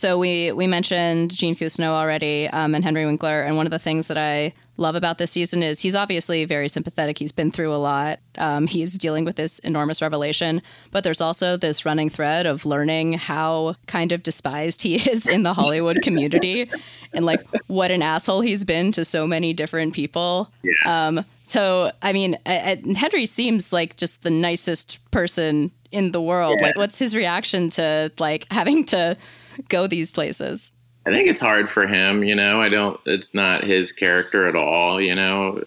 So 0.00 0.16
we 0.16 0.50
we 0.52 0.66
mentioned 0.66 1.36
Gene 1.36 1.54
Cousineau 1.54 1.90
already 1.90 2.48
um, 2.48 2.74
and 2.74 2.82
Henry 2.82 3.04
Winkler, 3.04 3.42
and 3.42 3.58
one 3.58 3.66
of 3.66 3.70
the 3.70 3.78
things 3.78 4.06
that 4.06 4.16
I 4.16 4.54
love 4.78 4.94
about 4.94 5.18
this 5.18 5.32
season 5.32 5.62
is 5.62 5.80
he's 5.80 5.94
obviously 5.94 6.46
very 6.46 6.68
sympathetic. 6.68 7.18
He's 7.18 7.32
been 7.32 7.50
through 7.50 7.74
a 7.74 7.76
lot. 7.76 8.18
Um, 8.38 8.66
he's 8.66 8.96
dealing 8.96 9.26
with 9.26 9.36
this 9.36 9.58
enormous 9.58 10.00
revelation, 10.00 10.62
but 10.90 11.04
there's 11.04 11.20
also 11.20 11.58
this 11.58 11.84
running 11.84 12.08
thread 12.08 12.46
of 12.46 12.64
learning 12.64 13.12
how 13.12 13.74
kind 13.88 14.12
of 14.12 14.22
despised 14.22 14.80
he 14.80 14.96
is 14.96 15.26
in 15.26 15.42
the 15.42 15.52
Hollywood 15.52 15.98
community, 16.02 16.70
and 17.12 17.26
like 17.26 17.46
what 17.66 17.90
an 17.90 18.00
asshole 18.00 18.40
he's 18.40 18.64
been 18.64 18.92
to 18.92 19.04
so 19.04 19.26
many 19.26 19.52
different 19.52 19.92
people. 19.92 20.50
Yeah. 20.62 21.08
Um, 21.08 21.26
so 21.44 21.92
I 22.00 22.14
mean, 22.14 22.38
Henry 22.46 23.26
seems 23.26 23.70
like 23.70 23.98
just 23.98 24.22
the 24.22 24.30
nicest 24.30 24.98
person 25.10 25.72
in 25.92 26.12
the 26.12 26.22
world. 26.22 26.56
Yeah. 26.58 26.68
Like, 26.68 26.76
what's 26.76 26.96
his 26.96 27.14
reaction 27.14 27.68
to 27.70 28.10
like 28.18 28.46
having 28.50 28.84
to 28.86 29.18
go 29.68 29.86
these 29.86 30.12
places? 30.12 30.72
I 31.06 31.10
think 31.10 31.28
it's 31.28 31.40
hard 31.40 31.70
for 31.70 31.86
him, 31.86 32.24
you 32.24 32.34
know. 32.34 32.60
I 32.60 32.68
don't. 32.68 33.00
It's 33.06 33.32
not 33.32 33.64
his 33.64 33.92
character 33.92 34.46
at 34.48 34.56
all, 34.56 35.00
you 35.00 35.14
know. 35.14 35.62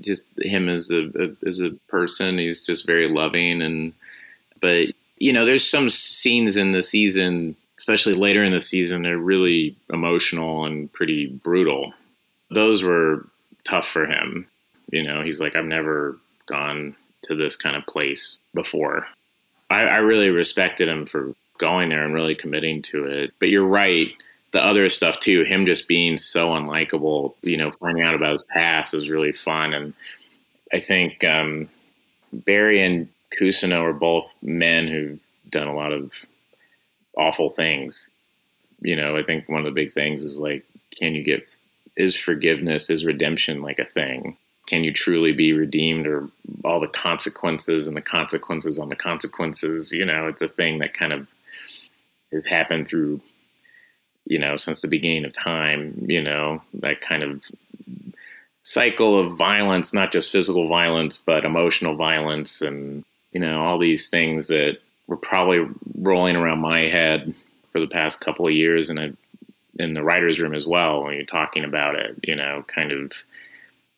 Just 0.00 0.24
him 0.38 0.68
as 0.68 0.90
a, 0.90 1.10
a 1.18 1.46
as 1.46 1.60
a 1.60 1.70
person, 1.88 2.38
he's 2.38 2.64
just 2.64 2.86
very 2.86 3.08
loving, 3.08 3.60
and 3.60 3.92
but 4.60 4.88
you 5.18 5.32
know, 5.32 5.44
there's 5.44 5.68
some 5.68 5.88
scenes 5.88 6.56
in 6.56 6.72
the 6.72 6.82
season, 6.82 7.56
especially 7.78 8.14
later 8.14 8.42
in 8.42 8.52
the 8.52 8.60
season, 8.60 9.02
they're 9.02 9.18
really 9.18 9.76
emotional 9.92 10.64
and 10.64 10.92
pretty 10.92 11.26
brutal. 11.26 11.92
Those 12.50 12.82
were 12.82 13.26
tough 13.64 13.86
for 13.86 14.06
him. 14.06 14.48
You 14.90 15.02
know, 15.02 15.22
he's 15.22 15.40
like, 15.40 15.56
I've 15.56 15.64
never 15.64 16.18
gone 16.46 16.96
to 17.22 17.34
this 17.34 17.56
kind 17.56 17.76
of 17.76 17.86
place 17.86 18.38
before. 18.54 19.06
I, 19.68 19.82
I 19.82 19.96
really 19.96 20.30
respected 20.30 20.88
him 20.88 21.06
for 21.06 21.34
going 21.58 21.88
there 21.88 22.04
and 22.04 22.14
really 22.14 22.34
committing 22.34 22.82
to 22.82 23.04
it. 23.04 23.32
But 23.38 23.48
you're 23.48 23.66
right 23.66 24.08
the 24.56 24.64
other 24.64 24.88
stuff 24.88 25.20
too, 25.20 25.44
him 25.44 25.66
just 25.66 25.86
being 25.86 26.16
so 26.16 26.48
unlikable, 26.48 27.34
you 27.42 27.58
know, 27.58 27.70
finding 27.72 28.02
out 28.02 28.14
about 28.14 28.32
his 28.32 28.42
past 28.42 28.94
is 28.94 29.10
really 29.10 29.32
fun. 29.32 29.74
And 29.74 29.92
I 30.72 30.80
think 30.80 31.22
um, 31.24 31.68
Barry 32.32 32.80
and 32.82 33.06
Cousineau 33.38 33.82
are 33.82 33.92
both 33.92 34.34
men 34.40 34.88
who've 34.88 35.20
done 35.50 35.68
a 35.68 35.74
lot 35.74 35.92
of 35.92 36.10
awful 37.18 37.50
things. 37.50 38.10
You 38.80 38.96
know, 38.96 39.14
I 39.14 39.22
think 39.22 39.46
one 39.46 39.60
of 39.60 39.66
the 39.66 39.78
big 39.78 39.92
things 39.92 40.22
is 40.22 40.40
like, 40.40 40.64
can 40.98 41.14
you 41.14 41.22
get, 41.22 41.50
is 41.96 42.16
forgiveness, 42.16 42.88
is 42.88 43.04
redemption 43.04 43.60
like 43.60 43.78
a 43.78 43.84
thing? 43.84 44.38
Can 44.66 44.84
you 44.84 44.92
truly 44.92 45.32
be 45.32 45.52
redeemed 45.52 46.06
or 46.06 46.30
all 46.64 46.80
the 46.80 46.88
consequences 46.88 47.86
and 47.86 47.96
the 47.96 48.00
consequences 48.00 48.78
on 48.78 48.88
the 48.88 48.96
consequences? 48.96 49.92
You 49.92 50.06
know, 50.06 50.28
it's 50.28 50.42
a 50.42 50.48
thing 50.48 50.78
that 50.78 50.94
kind 50.94 51.12
of 51.12 51.28
has 52.32 52.46
happened 52.46 52.88
through 52.88 53.20
you 54.26 54.38
know, 54.38 54.56
since 54.56 54.82
the 54.82 54.88
beginning 54.88 55.24
of 55.24 55.32
time, 55.32 56.04
you 56.08 56.20
know, 56.20 56.60
that 56.74 57.00
kind 57.00 57.22
of 57.22 57.44
cycle 58.60 59.18
of 59.18 59.38
violence, 59.38 59.94
not 59.94 60.10
just 60.10 60.32
physical 60.32 60.68
violence, 60.68 61.16
but 61.16 61.44
emotional 61.44 61.94
violence 61.94 62.60
and, 62.60 63.04
you 63.32 63.40
know, 63.40 63.62
all 63.62 63.78
these 63.78 64.08
things 64.08 64.48
that 64.48 64.78
were 65.06 65.16
probably 65.16 65.64
rolling 65.96 66.34
around 66.34 66.58
my 66.58 66.80
head 66.80 67.32
for 67.70 67.80
the 67.80 67.86
past 67.86 68.20
couple 68.20 68.46
of 68.46 68.52
years 68.52 68.90
and 68.90 69.16
in 69.78 69.94
the 69.94 70.02
writer's 70.02 70.40
room 70.40 70.54
as 70.54 70.66
well 70.66 71.04
when 71.04 71.14
you're 71.14 71.24
talking 71.24 71.64
about 71.64 71.94
it, 71.94 72.18
you 72.24 72.34
know, 72.34 72.64
kind 72.66 72.90
of 72.90 73.12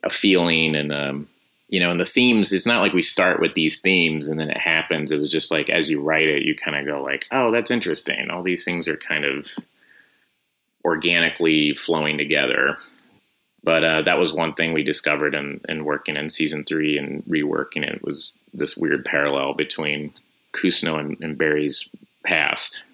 a 0.04 0.11
feeling 0.11 0.76
and, 0.76 0.92
um, 0.92 1.26
you 1.68 1.80
know, 1.80 1.90
and 1.90 2.00
the 2.00 2.06
themes, 2.06 2.52
it's 2.52 2.66
not 2.66 2.80
like 2.80 2.94
we 2.94 3.02
start 3.02 3.40
with 3.40 3.54
these 3.54 3.80
themes 3.80 4.28
and 4.28 4.40
then 4.40 4.50
it 4.50 4.56
happens. 4.56 5.12
It 5.12 5.20
was 5.20 5.30
just 5.30 5.50
like, 5.50 5.68
as 5.68 5.90
you 5.90 6.00
write 6.00 6.26
it, 6.26 6.42
you 6.42 6.56
kind 6.56 6.76
of 6.76 6.87
go 6.87 7.02
like, 7.02 7.26
oh, 7.30 7.50
that's 7.50 7.70
interesting. 7.70 8.30
All 8.30 8.42
these 8.42 8.64
things 8.64 8.88
are 8.88 8.96
kind 8.96 9.25
of 9.25 9.46
organically 10.84 11.75
flowing 11.75 12.16
together. 12.16 12.76
But 13.62 13.84
uh, 13.84 14.02
that 14.02 14.18
was 14.18 14.32
one 14.32 14.54
thing 14.54 14.72
we 14.72 14.82
discovered 14.82 15.34
in, 15.34 15.60
in 15.68 15.84
working 15.84 16.16
in 16.16 16.30
season 16.30 16.64
three 16.64 16.96
and 16.96 17.22
reworking 17.26 17.82
it 17.82 18.02
was 18.02 18.32
this 18.54 18.76
weird 18.76 19.04
parallel 19.04 19.52
between 19.52 20.12
Cousineau 20.52 20.98
and, 20.98 21.18
and 21.20 21.37
Barry's 21.37 21.88
past. 22.25 22.84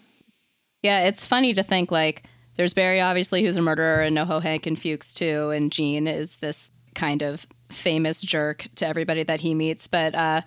Yeah, 0.82 1.06
it's 1.06 1.26
funny 1.26 1.54
to 1.54 1.62
think 1.62 1.92
like 1.92 2.24
there's 2.56 2.74
Barry, 2.74 3.00
obviously, 3.00 3.42
who's 3.44 3.56
a 3.56 3.62
murderer, 3.62 4.02
and 4.02 4.16
NoHo 4.16 4.42
Hank 4.42 4.66
and 4.66 4.78
Fuches 4.78 5.12
too, 5.12 5.50
and 5.50 5.72
Gene 5.72 6.06
is 6.06 6.36
this 6.36 6.70
kind 6.94 7.22
of 7.22 7.46
famous 7.74 8.20
jerk 8.22 8.66
to 8.76 8.86
everybody 8.86 9.22
that 9.22 9.40
he 9.40 9.54
meets. 9.54 9.86
But 9.86 10.14
uh, 10.14 10.42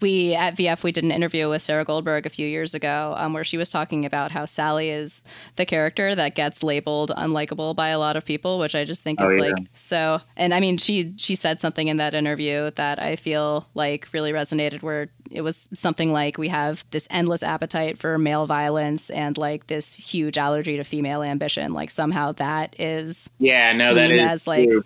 we 0.00 0.34
at 0.34 0.56
VF 0.56 0.82
we 0.82 0.92
did 0.92 1.04
an 1.04 1.10
interview 1.10 1.48
with 1.48 1.62
Sarah 1.62 1.84
Goldberg 1.84 2.26
a 2.26 2.30
few 2.30 2.46
years 2.46 2.74
ago, 2.74 3.14
um, 3.16 3.32
where 3.32 3.44
she 3.44 3.56
was 3.56 3.70
talking 3.70 4.04
about 4.04 4.30
how 4.30 4.44
Sally 4.44 4.90
is 4.90 5.22
the 5.56 5.64
character 5.64 6.14
that 6.14 6.34
gets 6.34 6.62
labeled 6.62 7.12
unlikable 7.16 7.74
by 7.74 7.88
a 7.88 7.98
lot 7.98 8.16
of 8.16 8.24
people, 8.24 8.58
which 8.58 8.74
I 8.74 8.84
just 8.84 9.02
think 9.02 9.20
oh, 9.20 9.28
is 9.28 9.36
yeah. 9.36 9.42
like 9.42 9.66
so. 9.74 10.20
And 10.36 10.52
I 10.52 10.60
mean, 10.60 10.76
she 10.76 11.14
she 11.16 11.34
said 11.34 11.60
something 11.60 11.88
in 11.88 11.96
that 11.96 12.14
interview 12.14 12.70
that 12.72 13.00
I 13.00 13.16
feel 13.16 13.66
like 13.74 14.08
really 14.12 14.32
resonated, 14.32 14.82
where 14.82 15.08
it 15.30 15.40
was 15.40 15.68
something 15.72 16.12
like 16.12 16.36
we 16.36 16.48
have 16.48 16.84
this 16.90 17.08
endless 17.10 17.42
appetite 17.42 17.98
for 17.98 18.18
male 18.18 18.46
violence 18.46 19.10
and 19.10 19.36
like 19.38 19.66
this 19.66 19.94
huge 19.94 20.36
allergy 20.36 20.76
to 20.76 20.84
female 20.84 21.22
ambition. 21.22 21.72
Like 21.72 21.90
somehow 21.90 22.32
that 22.32 22.76
is 22.78 23.30
yeah, 23.38 23.72
no, 23.72 23.94
that 23.94 24.10
is 24.10 24.20
as 24.20 24.46
like. 24.46 24.68
True. 24.68 24.84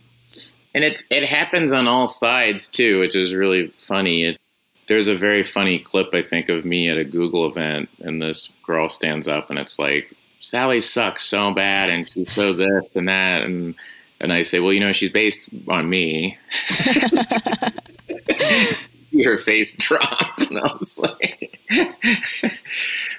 And 0.75 0.85
it 0.85 1.03
it 1.11 1.25
happens 1.25 1.73
on 1.73 1.89
all 1.89 2.07
sides 2.07 2.69
too, 2.69 3.01
which 3.01 3.17
is 3.17 3.35
really 3.35 3.73
funny. 3.89 4.25
It, 4.25 4.39
there's 4.89 5.09
a 5.09 5.17
very 5.17 5.45
funny 5.45 5.79
clip 5.79 6.09
I 6.13 6.23
think 6.23 6.49
of 6.49 6.65
me 6.65 6.89
at 6.89 6.97
a 6.97 7.05
Google 7.05 7.49
event, 7.49 7.89
and 8.01 8.21
this 8.21 8.53
girl 8.65 8.89
stands 8.89 9.29
up 9.29 9.51
and 9.51 9.59
it's 9.59 9.79
like 9.79 10.13
Sally 10.41 10.81
sucks 10.81 11.25
so 11.25 11.53
bad, 11.53 11.91
and 11.91 12.09
she's 12.09 12.33
so 12.33 12.53
this 12.53 12.97
and 12.97 13.09
that, 13.09 13.43
and 13.43 13.75
and 14.21 14.33
I 14.33 14.43
say, 14.43 14.61
well, 14.61 14.73
you 14.73 14.81
know, 14.81 14.93
she's 14.93 15.11
based 15.11 15.49
on 15.69 15.89
me. 15.89 16.39
Her 19.25 19.39
face 19.39 19.75
dropped, 19.79 20.51
and 20.51 20.59
I 20.59 20.73
was 20.73 20.99
like, 20.99 21.59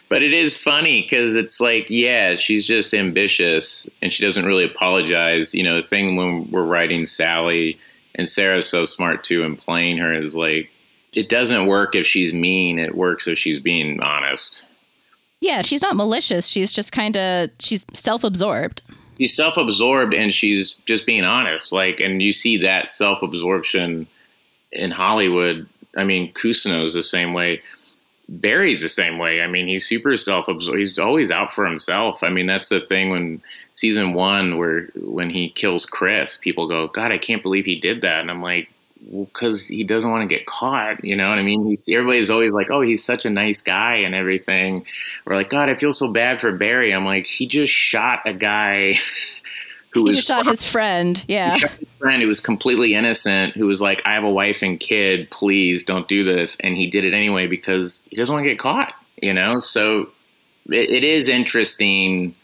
but 0.09 0.21
it 0.21 0.33
is 0.33 0.59
funny 0.59 1.01
because 1.01 1.35
it's 1.35 1.59
like, 1.59 1.89
yeah, 1.89 2.35
she's 2.35 2.67
just 2.67 2.93
ambitious, 2.93 3.89
and 4.01 4.13
she 4.13 4.23
doesn't 4.23 4.45
really 4.45 4.65
apologize. 4.65 5.53
You 5.53 5.63
know, 5.63 5.81
the 5.81 5.87
thing 5.87 6.15
when 6.15 6.49
we're 6.51 6.65
writing 6.65 7.05
Sally, 7.05 7.77
and 8.15 8.27
Sarah's 8.27 8.69
so 8.69 8.85
smart 8.85 9.23
too, 9.23 9.43
and 9.43 9.57
playing 9.57 9.97
her 9.97 10.13
is 10.13 10.35
like 10.35 10.69
it 11.13 11.29
doesn't 11.29 11.67
work 11.67 11.95
if 11.95 12.05
she's 12.05 12.33
mean. 12.33 12.79
It 12.79 12.95
works 12.95 13.27
if 13.27 13.37
she's 13.37 13.59
being 13.59 14.01
honest. 14.01 14.65
Yeah, 15.41 15.61
she's 15.63 15.81
not 15.81 15.95
malicious. 15.95 16.47
She's 16.47 16.71
just 16.71 16.91
kind 16.91 17.17
of 17.17 17.49
she's 17.59 17.85
self-absorbed. 17.93 18.81
She's 19.17 19.35
self-absorbed 19.35 20.13
and 20.13 20.33
she's 20.33 20.73
just 20.85 21.05
being 21.05 21.23
honest. 21.23 21.71
Like, 21.71 21.99
and 21.99 22.21
you 22.21 22.31
see 22.31 22.57
that 22.57 22.89
self-absorption 22.89 24.07
in 24.71 24.91
Hollywood. 24.91 25.67
I 25.95 26.03
mean, 26.03 26.33
Cousineau's 26.33 26.93
the 26.93 27.03
same 27.03 27.33
way. 27.33 27.61
Barry's 28.29 28.81
the 28.81 28.89
same 28.89 29.17
way. 29.17 29.41
I 29.41 29.47
mean, 29.47 29.67
he's 29.67 29.85
super 29.85 30.15
self-absorbed. 30.15 30.79
He's 30.79 30.97
always 30.97 31.31
out 31.31 31.53
for 31.53 31.65
himself. 31.65 32.23
I 32.23 32.29
mean, 32.29 32.45
that's 32.45 32.69
the 32.69 32.79
thing 32.79 33.09
when 33.09 33.41
season 33.73 34.13
one, 34.13 34.57
where 34.57 34.87
when 34.95 35.29
he 35.29 35.49
kills 35.49 35.85
Chris, 35.85 36.37
people 36.37 36.67
go, 36.67 36.87
"God, 36.87 37.11
I 37.11 37.17
can't 37.17 37.43
believe 37.43 37.65
he 37.65 37.75
did 37.75 38.01
that," 38.01 38.21
and 38.21 38.31
I'm 38.31 38.41
like, 38.41 38.69
because 39.09 39.67
he 39.67 39.83
doesn't 39.83 40.09
want 40.09 40.27
to 40.27 40.33
get 40.33 40.45
caught. 40.45 41.03
You 41.03 41.15
know 41.15 41.27
what 41.29 41.39
I 41.39 41.41
mean? 41.41 41.65
He's 41.65 41.89
everybody's 41.89 42.29
always 42.29 42.53
like, 42.53 42.69
"Oh, 42.71 42.81
he's 42.81 43.03
such 43.03 43.25
a 43.25 43.29
nice 43.29 43.61
guy" 43.61 43.95
and 43.95 44.15
everything. 44.15 44.85
We're 45.25 45.35
like, 45.35 45.49
"God, 45.49 45.69
I 45.69 45.75
feel 45.75 45.93
so 45.93 46.11
bad 46.11 46.39
for 46.39 46.51
Barry." 46.51 46.93
I'm 46.93 47.05
like, 47.05 47.25
he 47.25 47.47
just 47.47 47.73
shot 47.73 48.21
a 48.25 48.33
guy 48.33 48.99
who 49.91 50.05
he 50.05 50.11
was 50.11 50.23
shot 50.23 50.45
his 50.45 50.63
friend. 50.63 51.23
Yeah, 51.27 51.57
his 51.57 51.77
friend 51.99 52.21
who 52.21 52.27
was 52.27 52.39
completely 52.39 52.93
innocent. 52.93 53.55
Who 53.55 53.67
was 53.67 53.81
like, 53.81 54.01
"I 54.05 54.11
have 54.11 54.23
a 54.23 54.29
wife 54.29 54.61
and 54.61 54.79
kid. 54.79 55.29
Please 55.31 55.83
don't 55.83 56.07
do 56.07 56.23
this." 56.23 56.57
And 56.59 56.75
he 56.75 56.87
did 56.87 57.05
it 57.05 57.13
anyway 57.13 57.47
because 57.47 58.03
he 58.09 58.15
doesn't 58.15 58.33
want 58.33 58.43
to 58.43 58.49
get 58.49 58.59
caught. 58.59 58.93
You 59.21 59.33
know, 59.33 59.59
so 59.59 60.09
it, 60.67 60.89
it 60.89 61.03
is 61.03 61.29
interesting 61.29 62.35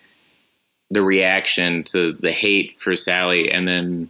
the 0.89 1.01
reaction 1.01 1.83
to 1.83 2.13
the 2.13 2.31
hate 2.31 2.79
for 2.79 2.95
Sally, 2.95 3.51
and 3.51 3.67
then 3.67 4.09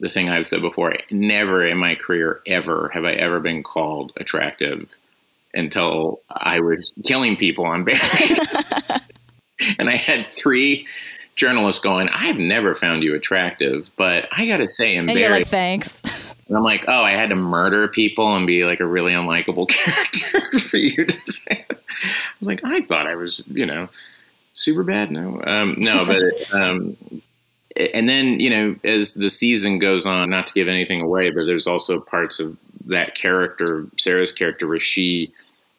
the 0.00 0.08
thing 0.08 0.28
I've 0.28 0.46
said 0.46 0.62
before, 0.62 0.96
never 1.10 1.64
in 1.64 1.78
my 1.78 1.94
career 1.94 2.40
ever 2.46 2.90
have 2.94 3.04
I 3.04 3.12
ever 3.12 3.40
been 3.40 3.62
called 3.62 4.12
attractive 4.16 4.88
until 5.54 6.20
I 6.30 6.60
was 6.60 6.94
killing 7.04 7.36
people 7.36 7.64
on 7.64 7.84
Barry. 7.84 7.98
and 9.78 9.88
I 9.88 9.96
had 9.96 10.26
three 10.26 10.86
journalists 11.38 11.80
going, 11.80 12.08
I've 12.12 12.36
never 12.36 12.74
found 12.74 13.02
you 13.02 13.14
attractive, 13.14 13.90
but 13.96 14.28
I 14.32 14.46
got 14.46 14.58
to 14.58 14.68
say, 14.68 14.94
in 14.96 15.08
and 15.08 15.18
you're 15.18 15.30
like, 15.30 15.46
thanks. 15.46 16.02
And 16.48 16.56
I'm 16.56 16.62
like, 16.62 16.84
oh, 16.88 17.02
I 17.02 17.12
had 17.12 17.30
to 17.30 17.36
murder 17.36 17.88
people 17.88 18.36
and 18.36 18.46
be 18.46 18.64
like 18.64 18.80
a 18.80 18.86
really 18.86 19.12
unlikable 19.12 19.68
character 19.68 20.58
for 20.58 20.76
you 20.76 21.06
to 21.06 21.32
say. 21.32 21.64
I 21.70 21.76
was 22.40 22.48
like, 22.48 22.60
I 22.64 22.80
thought 22.82 23.06
I 23.06 23.14
was, 23.14 23.42
you 23.46 23.64
know, 23.64 23.88
super 24.54 24.82
bad. 24.82 25.10
No, 25.10 25.40
um, 25.46 25.76
no, 25.78 26.04
but 26.06 26.54
um, 26.54 26.96
and 27.76 28.08
then 28.08 28.40
you 28.40 28.50
know 28.50 28.76
as 28.84 29.14
the 29.14 29.30
season 29.30 29.78
goes 29.78 30.04
on 30.06 30.30
not 30.30 30.48
to 30.48 30.54
give 30.54 30.66
anything 30.66 31.00
away 31.00 31.30
but 31.30 31.46
there's 31.46 31.68
also 31.68 32.00
parts 32.00 32.40
of 32.40 32.56
that 32.86 33.14
character 33.14 33.86
sarah's 33.98 34.32
character 34.32 34.66
where 34.66 34.80
she 34.80 35.32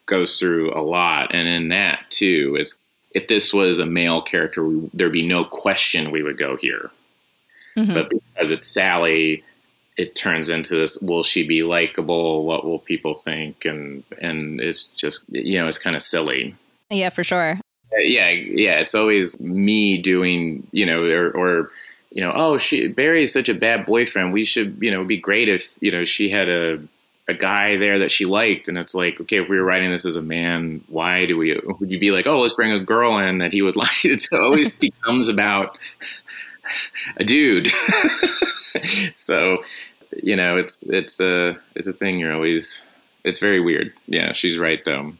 goes 0.05 0.39
through 0.39 0.71
a 0.73 0.79
lot 0.79 1.33
and 1.33 1.47
in 1.47 1.67
that 1.67 1.99
too 2.09 2.55
it's 2.57 2.79
if 3.11 3.27
this 3.27 3.53
was 3.53 3.79
a 3.79 3.85
male 3.85 4.21
character, 4.21 4.63
we, 4.65 4.89
there'd 4.93 5.11
be 5.11 5.27
no 5.27 5.43
question 5.43 6.11
we 6.11 6.23
would 6.23 6.37
go 6.37 6.57
here. 6.57 6.91
Mm-hmm. 7.75 7.93
But 7.93 8.09
because 8.09 8.51
it's 8.51 8.67
Sally, 8.67 9.43
it 9.97 10.15
turns 10.15 10.49
into 10.49 10.75
this: 10.75 10.99
Will 11.01 11.23
she 11.23 11.47
be 11.47 11.63
likable? 11.63 12.45
What 12.45 12.65
will 12.65 12.79
people 12.79 13.13
think? 13.13 13.65
And 13.65 14.03
and 14.21 14.59
it's 14.59 14.83
just 14.95 15.23
you 15.29 15.59
know 15.59 15.67
it's 15.67 15.77
kind 15.77 15.95
of 15.95 16.03
silly. 16.03 16.55
Yeah, 16.89 17.09
for 17.09 17.23
sure. 17.23 17.59
Uh, 17.93 17.97
yeah, 17.99 18.29
yeah. 18.29 18.79
It's 18.79 18.95
always 18.95 19.39
me 19.39 19.97
doing 20.01 20.67
you 20.71 20.85
know 20.85 21.03
or. 21.03 21.31
or 21.31 21.71
you 22.11 22.23
know, 22.23 22.31
oh, 22.33 22.57
she 22.57 22.87
Barry 22.87 23.21
is 23.21 23.31
such 23.31 23.49
a 23.49 23.53
bad 23.53 23.85
boyfriend. 23.85 24.33
We 24.33 24.43
should, 24.43 24.79
you 24.81 24.89
know, 24.89 24.97
it'd 24.97 25.07
be 25.07 25.17
great 25.19 25.47
if 25.47 25.69
you 25.79 25.91
know 25.91 26.05
she 26.05 26.27
had 26.27 26.49
a 26.49 26.79
a 27.29 27.33
guy 27.33 27.77
there 27.77 27.99
that 27.99 28.11
she 28.11 28.25
liked, 28.25 28.67
and 28.67 28.77
it's 28.77 28.93
like, 28.93 29.21
okay, 29.21 29.41
if 29.41 29.47
we 29.47 29.57
were 29.57 29.63
writing 29.63 29.91
this 29.91 30.05
as 30.05 30.15
a 30.15 30.21
man, 30.21 30.83
why 30.87 31.25
do 31.25 31.37
we? 31.37 31.59
Would 31.79 31.91
you 31.91 31.99
be 31.99 32.11
like, 32.11 32.27
oh, 32.27 32.41
let's 32.41 32.53
bring 32.53 32.71
a 32.71 32.79
girl 32.79 33.17
in 33.17 33.37
that 33.37 33.53
he 33.53 33.61
would 33.61 33.75
like? 33.77 34.03
It 34.03 34.25
always 34.33 34.75
becomes 34.79 35.29
about 35.29 35.77
a 37.17 37.23
dude. 37.23 37.71
so, 39.15 39.63
you 40.21 40.35
know, 40.35 40.57
it's 40.57 40.83
it's 40.83 41.19
a 41.19 41.57
it's 41.75 41.87
a 41.87 41.93
thing. 41.93 42.19
You're 42.19 42.33
always 42.33 42.83
it's 43.23 43.39
very 43.39 43.59
weird. 43.59 43.93
Yeah, 44.07 44.33
she's 44.33 44.57
right 44.57 44.83
though. 44.83 45.13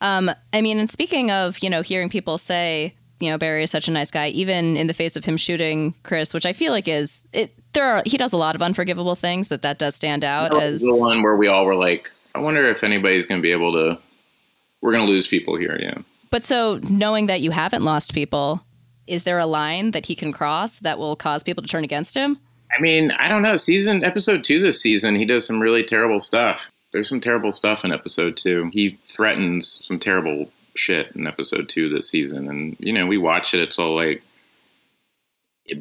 Um, 0.00 0.30
I 0.52 0.62
mean, 0.62 0.78
and 0.78 0.88
speaking 0.88 1.32
of, 1.32 1.58
you 1.60 1.68
know, 1.68 1.82
hearing 1.82 2.08
people 2.08 2.38
say 2.38 2.94
you 3.20 3.30
know 3.30 3.38
Barry 3.38 3.64
is 3.64 3.70
such 3.70 3.88
a 3.88 3.90
nice 3.90 4.10
guy, 4.10 4.28
even 4.28 4.76
in 4.76 4.86
the 4.86 4.94
face 4.94 5.16
of 5.16 5.24
him 5.24 5.36
shooting 5.36 5.94
Chris, 6.04 6.32
which 6.32 6.46
I 6.46 6.52
feel 6.52 6.72
like 6.72 6.88
is 6.88 7.24
it. 7.32 7.52
There 7.72 7.84
are 7.84 8.02
he 8.06 8.16
does 8.16 8.32
a 8.32 8.36
lot 8.36 8.54
of 8.54 8.62
unforgivable 8.62 9.14
things, 9.14 9.48
but 9.48 9.62
that 9.62 9.78
does 9.78 9.94
stand 9.94 10.24
out 10.24 10.60
as 10.62 10.80
the 10.80 10.94
one 10.94 11.22
where 11.22 11.36
we 11.36 11.48
all 11.48 11.64
were 11.64 11.76
like, 11.76 12.08
I 12.34 12.40
wonder 12.40 12.64
if 12.66 12.82
anybody's 12.82 13.26
going 13.26 13.40
to 13.40 13.42
be 13.42 13.52
able 13.52 13.72
to. 13.72 13.98
We're 14.80 14.92
going 14.92 15.06
to 15.06 15.10
lose 15.10 15.26
people 15.26 15.56
here, 15.56 15.76
yeah. 15.80 15.98
But 16.30 16.44
so 16.44 16.78
knowing 16.88 17.26
that 17.26 17.40
you 17.40 17.50
haven't 17.50 17.82
lost 17.82 18.14
people, 18.14 18.64
is 19.08 19.24
there 19.24 19.38
a 19.38 19.46
line 19.46 19.90
that 19.90 20.06
he 20.06 20.14
can 20.14 20.32
cross 20.32 20.78
that 20.80 20.98
will 20.98 21.16
cause 21.16 21.42
people 21.42 21.62
to 21.62 21.68
turn 21.68 21.82
against 21.82 22.14
him? 22.14 22.38
I 22.76 22.80
mean, 22.80 23.10
I 23.12 23.28
don't 23.28 23.42
know. 23.42 23.56
Season 23.56 24.04
episode 24.04 24.44
two 24.44 24.60
this 24.60 24.80
season, 24.80 25.14
he 25.14 25.24
does 25.24 25.46
some 25.46 25.60
really 25.60 25.82
terrible 25.82 26.20
stuff. 26.20 26.70
There's 26.92 27.08
some 27.08 27.20
terrible 27.20 27.52
stuff 27.52 27.84
in 27.84 27.92
episode 27.92 28.36
two. 28.36 28.70
He 28.72 28.98
threatens 29.04 29.80
some 29.84 29.98
terrible 29.98 30.50
shit 30.74 31.10
in 31.16 31.26
episode 31.26 31.68
two 31.68 31.88
this 31.88 32.08
season, 32.08 32.48
and 32.48 32.76
you 32.78 32.92
know 32.92 33.06
we 33.06 33.18
watch 33.18 33.52
it. 33.54 33.60
It's 33.60 33.78
all 33.78 33.96
like, 33.96 34.22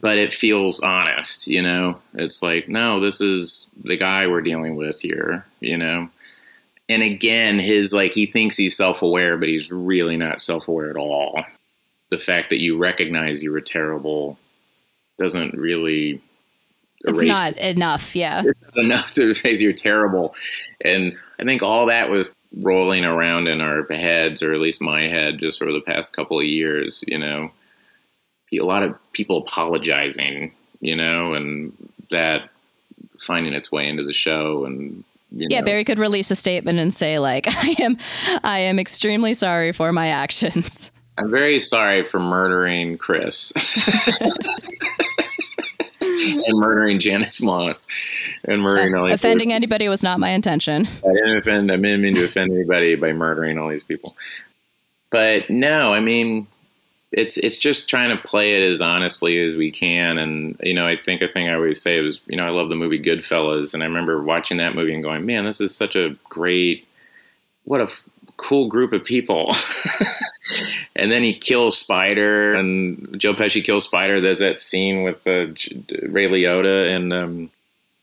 but 0.01 0.17
it 0.17 0.33
feels 0.33 0.79
honest. 0.81 1.47
You 1.47 1.61
know, 1.61 1.99
it's 2.13 2.41
like 2.41 2.67
no, 2.67 2.99
this 2.99 3.21
is 3.21 3.67
the 3.83 3.97
guy 3.97 4.27
we're 4.27 4.41
dealing 4.41 4.75
with 4.75 4.99
here. 4.99 5.45
You 5.59 5.77
know, 5.77 6.09
and 6.89 7.03
again, 7.03 7.59
his 7.59 7.93
like 7.93 8.13
he 8.13 8.25
thinks 8.25 8.57
he's 8.57 8.77
self 8.77 9.01
aware, 9.01 9.37
but 9.37 9.49
he's 9.49 9.71
really 9.71 10.17
not 10.17 10.41
self 10.41 10.67
aware 10.67 10.89
at 10.89 10.97
all. 10.97 11.43
The 12.09 12.19
fact 12.19 12.49
that 12.49 12.61
you 12.61 12.77
recognize 12.77 13.43
you 13.43 13.51
were 13.51 13.61
terrible 13.61 14.37
doesn't 15.17 15.53
really 15.55 16.21
it's 17.01 17.23
not 17.23 17.55
enough 17.57 18.15
yeah 18.15 18.41
it's 18.45 18.59
not 18.75 18.83
enough 18.83 19.13
to 19.13 19.31
say 19.33 19.53
you're 19.55 19.71
terrible 19.71 20.33
and 20.83 21.15
i 21.39 21.43
think 21.43 21.61
all 21.61 21.85
that 21.85 22.09
was 22.09 22.35
rolling 22.55 23.05
around 23.05 23.47
in 23.47 23.61
our 23.61 23.85
heads, 23.89 24.41
or 24.41 24.53
at 24.53 24.59
least 24.59 24.81
my 24.81 25.03
head, 25.03 25.39
just 25.39 25.61
over 25.61 25.71
the 25.71 25.81
past 25.81 26.13
couple 26.13 26.39
of 26.39 26.45
years. 26.45 27.03
You 27.07 27.19
know, 27.19 27.51
a 28.53 28.63
lot 28.63 28.83
of 28.83 28.95
people 29.13 29.37
apologizing, 29.37 30.53
you 30.79 30.95
know, 30.95 31.33
and 31.33 31.73
that 32.09 32.49
finding 33.19 33.53
its 33.53 33.71
way 33.71 33.87
into 33.87 34.03
the 34.03 34.13
show 34.13 34.65
and 34.65 35.03
yeah, 35.31 35.59
know. 35.59 35.65
Barry 35.65 35.83
could 35.83 35.99
release 35.99 36.31
a 36.31 36.35
statement 36.35 36.79
and 36.79 36.93
say 36.93 37.19
like, 37.19 37.45
"I 37.49 37.75
am, 37.79 37.97
I 38.43 38.59
am 38.59 38.79
extremely 38.79 39.33
sorry 39.33 39.71
for 39.71 39.91
my 39.91 40.07
actions." 40.07 40.91
I'm 41.17 41.31
very 41.31 41.59
sorry 41.59 42.03
for 42.03 42.19
murdering 42.19 42.97
Chris. 42.97 43.51
and 45.99 46.59
murdering 46.59 46.99
Janice 46.99 47.41
Moss 47.41 47.87
and 48.45 48.61
murdering 48.61 48.93
all 48.95 49.05
these 49.05 49.15
offending 49.15 49.47
people. 49.47 49.55
anybody 49.55 49.89
was 49.89 50.03
not 50.03 50.19
my 50.19 50.29
intention. 50.29 50.87
I 50.87 51.13
didn't 51.13 51.37
offend. 51.37 51.71
I 51.71 51.77
didn't 51.77 52.01
mean 52.01 52.15
to 52.15 52.25
offend 52.25 52.51
anybody 52.51 52.95
by 52.95 53.13
murdering 53.13 53.57
all 53.57 53.69
these 53.69 53.83
people. 53.83 54.15
But 55.09 55.49
no, 55.49 55.93
I 55.93 55.99
mean, 55.99 56.47
it's 57.11 57.37
it's 57.37 57.57
just 57.57 57.87
trying 57.87 58.09
to 58.09 58.21
play 58.21 58.55
it 58.55 58.69
as 58.69 58.81
honestly 58.81 59.39
as 59.45 59.55
we 59.55 59.71
can. 59.71 60.17
And 60.17 60.59
you 60.61 60.73
know, 60.73 60.87
I 60.87 60.97
think 60.97 61.21
a 61.21 61.27
thing 61.27 61.47
I 61.47 61.53
always 61.53 61.81
say 61.81 62.01
was, 62.01 62.19
you 62.27 62.35
know, 62.35 62.45
I 62.45 62.49
love 62.49 62.69
the 62.69 62.75
movie 62.75 63.01
Goodfellas, 63.01 63.73
and 63.73 63.81
I 63.81 63.85
remember 63.85 64.21
watching 64.21 64.57
that 64.57 64.75
movie 64.75 64.93
and 64.93 65.03
going, 65.03 65.25
man, 65.25 65.45
this 65.45 65.61
is 65.61 65.75
such 65.75 65.95
a 65.95 66.15
great, 66.25 66.85
what 67.63 67.79
a 67.79 67.85
f- 67.85 68.03
cool 68.35 68.67
group 68.67 68.91
of 68.91 69.03
people. 69.03 69.53
and 70.95 71.11
then 71.11 71.23
he 71.23 71.33
kills 71.33 71.77
Spider, 71.77 72.53
and 72.53 73.19
Joe 73.19 73.33
Pesci 73.33 73.63
kills 73.63 73.85
Spider. 73.85 74.19
There's 74.19 74.39
that 74.39 74.59
scene 74.59 75.03
with 75.03 75.25
uh, 75.25 75.47
Ray 76.09 76.27
Liotta 76.27 76.93
and 76.93 77.13
um, 77.13 77.51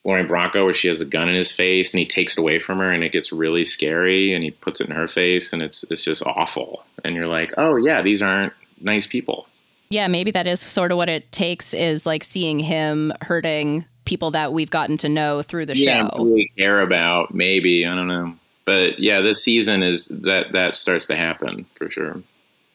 Lorraine 0.04 0.28
Bracco 0.28 0.64
where 0.64 0.74
she 0.74 0.88
has 0.88 1.02
a 1.02 1.06
gun 1.06 1.28
in 1.28 1.34
his 1.34 1.52
face, 1.52 1.92
and 1.92 1.98
he 1.98 2.06
takes 2.06 2.38
it 2.38 2.40
away 2.40 2.58
from 2.58 2.78
her, 2.78 2.90
and 2.90 3.04
it 3.04 3.12
gets 3.12 3.32
really 3.32 3.66
scary, 3.66 4.32
and 4.32 4.42
he 4.42 4.50
puts 4.50 4.80
it 4.80 4.88
in 4.88 4.96
her 4.96 5.08
face, 5.08 5.52
and 5.52 5.60
it's 5.60 5.84
it's 5.90 6.02
just 6.02 6.22
awful. 6.24 6.84
And 7.04 7.14
you're 7.14 7.28
like, 7.28 7.52
oh 7.58 7.76
yeah, 7.76 8.00
these 8.00 8.22
aren't 8.22 8.54
nice 8.84 9.06
people. 9.06 9.48
Yeah, 9.90 10.08
maybe 10.08 10.30
that 10.30 10.46
is 10.46 10.60
sort 10.60 10.92
of 10.92 10.98
what 10.98 11.08
it 11.08 11.30
takes 11.30 11.74
is 11.74 12.06
like 12.06 12.24
seeing 12.24 12.58
him 12.58 13.12
hurting 13.22 13.84
people 14.04 14.30
that 14.32 14.52
we've 14.52 14.70
gotten 14.70 14.96
to 14.98 15.08
know 15.08 15.42
through 15.42 15.66
the 15.66 15.76
yeah, 15.76 16.08
show. 16.08 16.24
Really 16.24 16.50
care 16.56 16.80
about 16.80 17.34
maybe 17.34 17.86
I 17.86 17.94
don't 17.94 18.08
know, 18.08 18.34
but 18.64 18.98
yeah, 18.98 19.20
this 19.20 19.42
season 19.42 19.82
is 19.82 20.08
that 20.08 20.52
that 20.52 20.76
starts 20.76 21.06
to 21.06 21.16
happen 21.16 21.66
for 21.76 21.90
sure. 21.90 22.22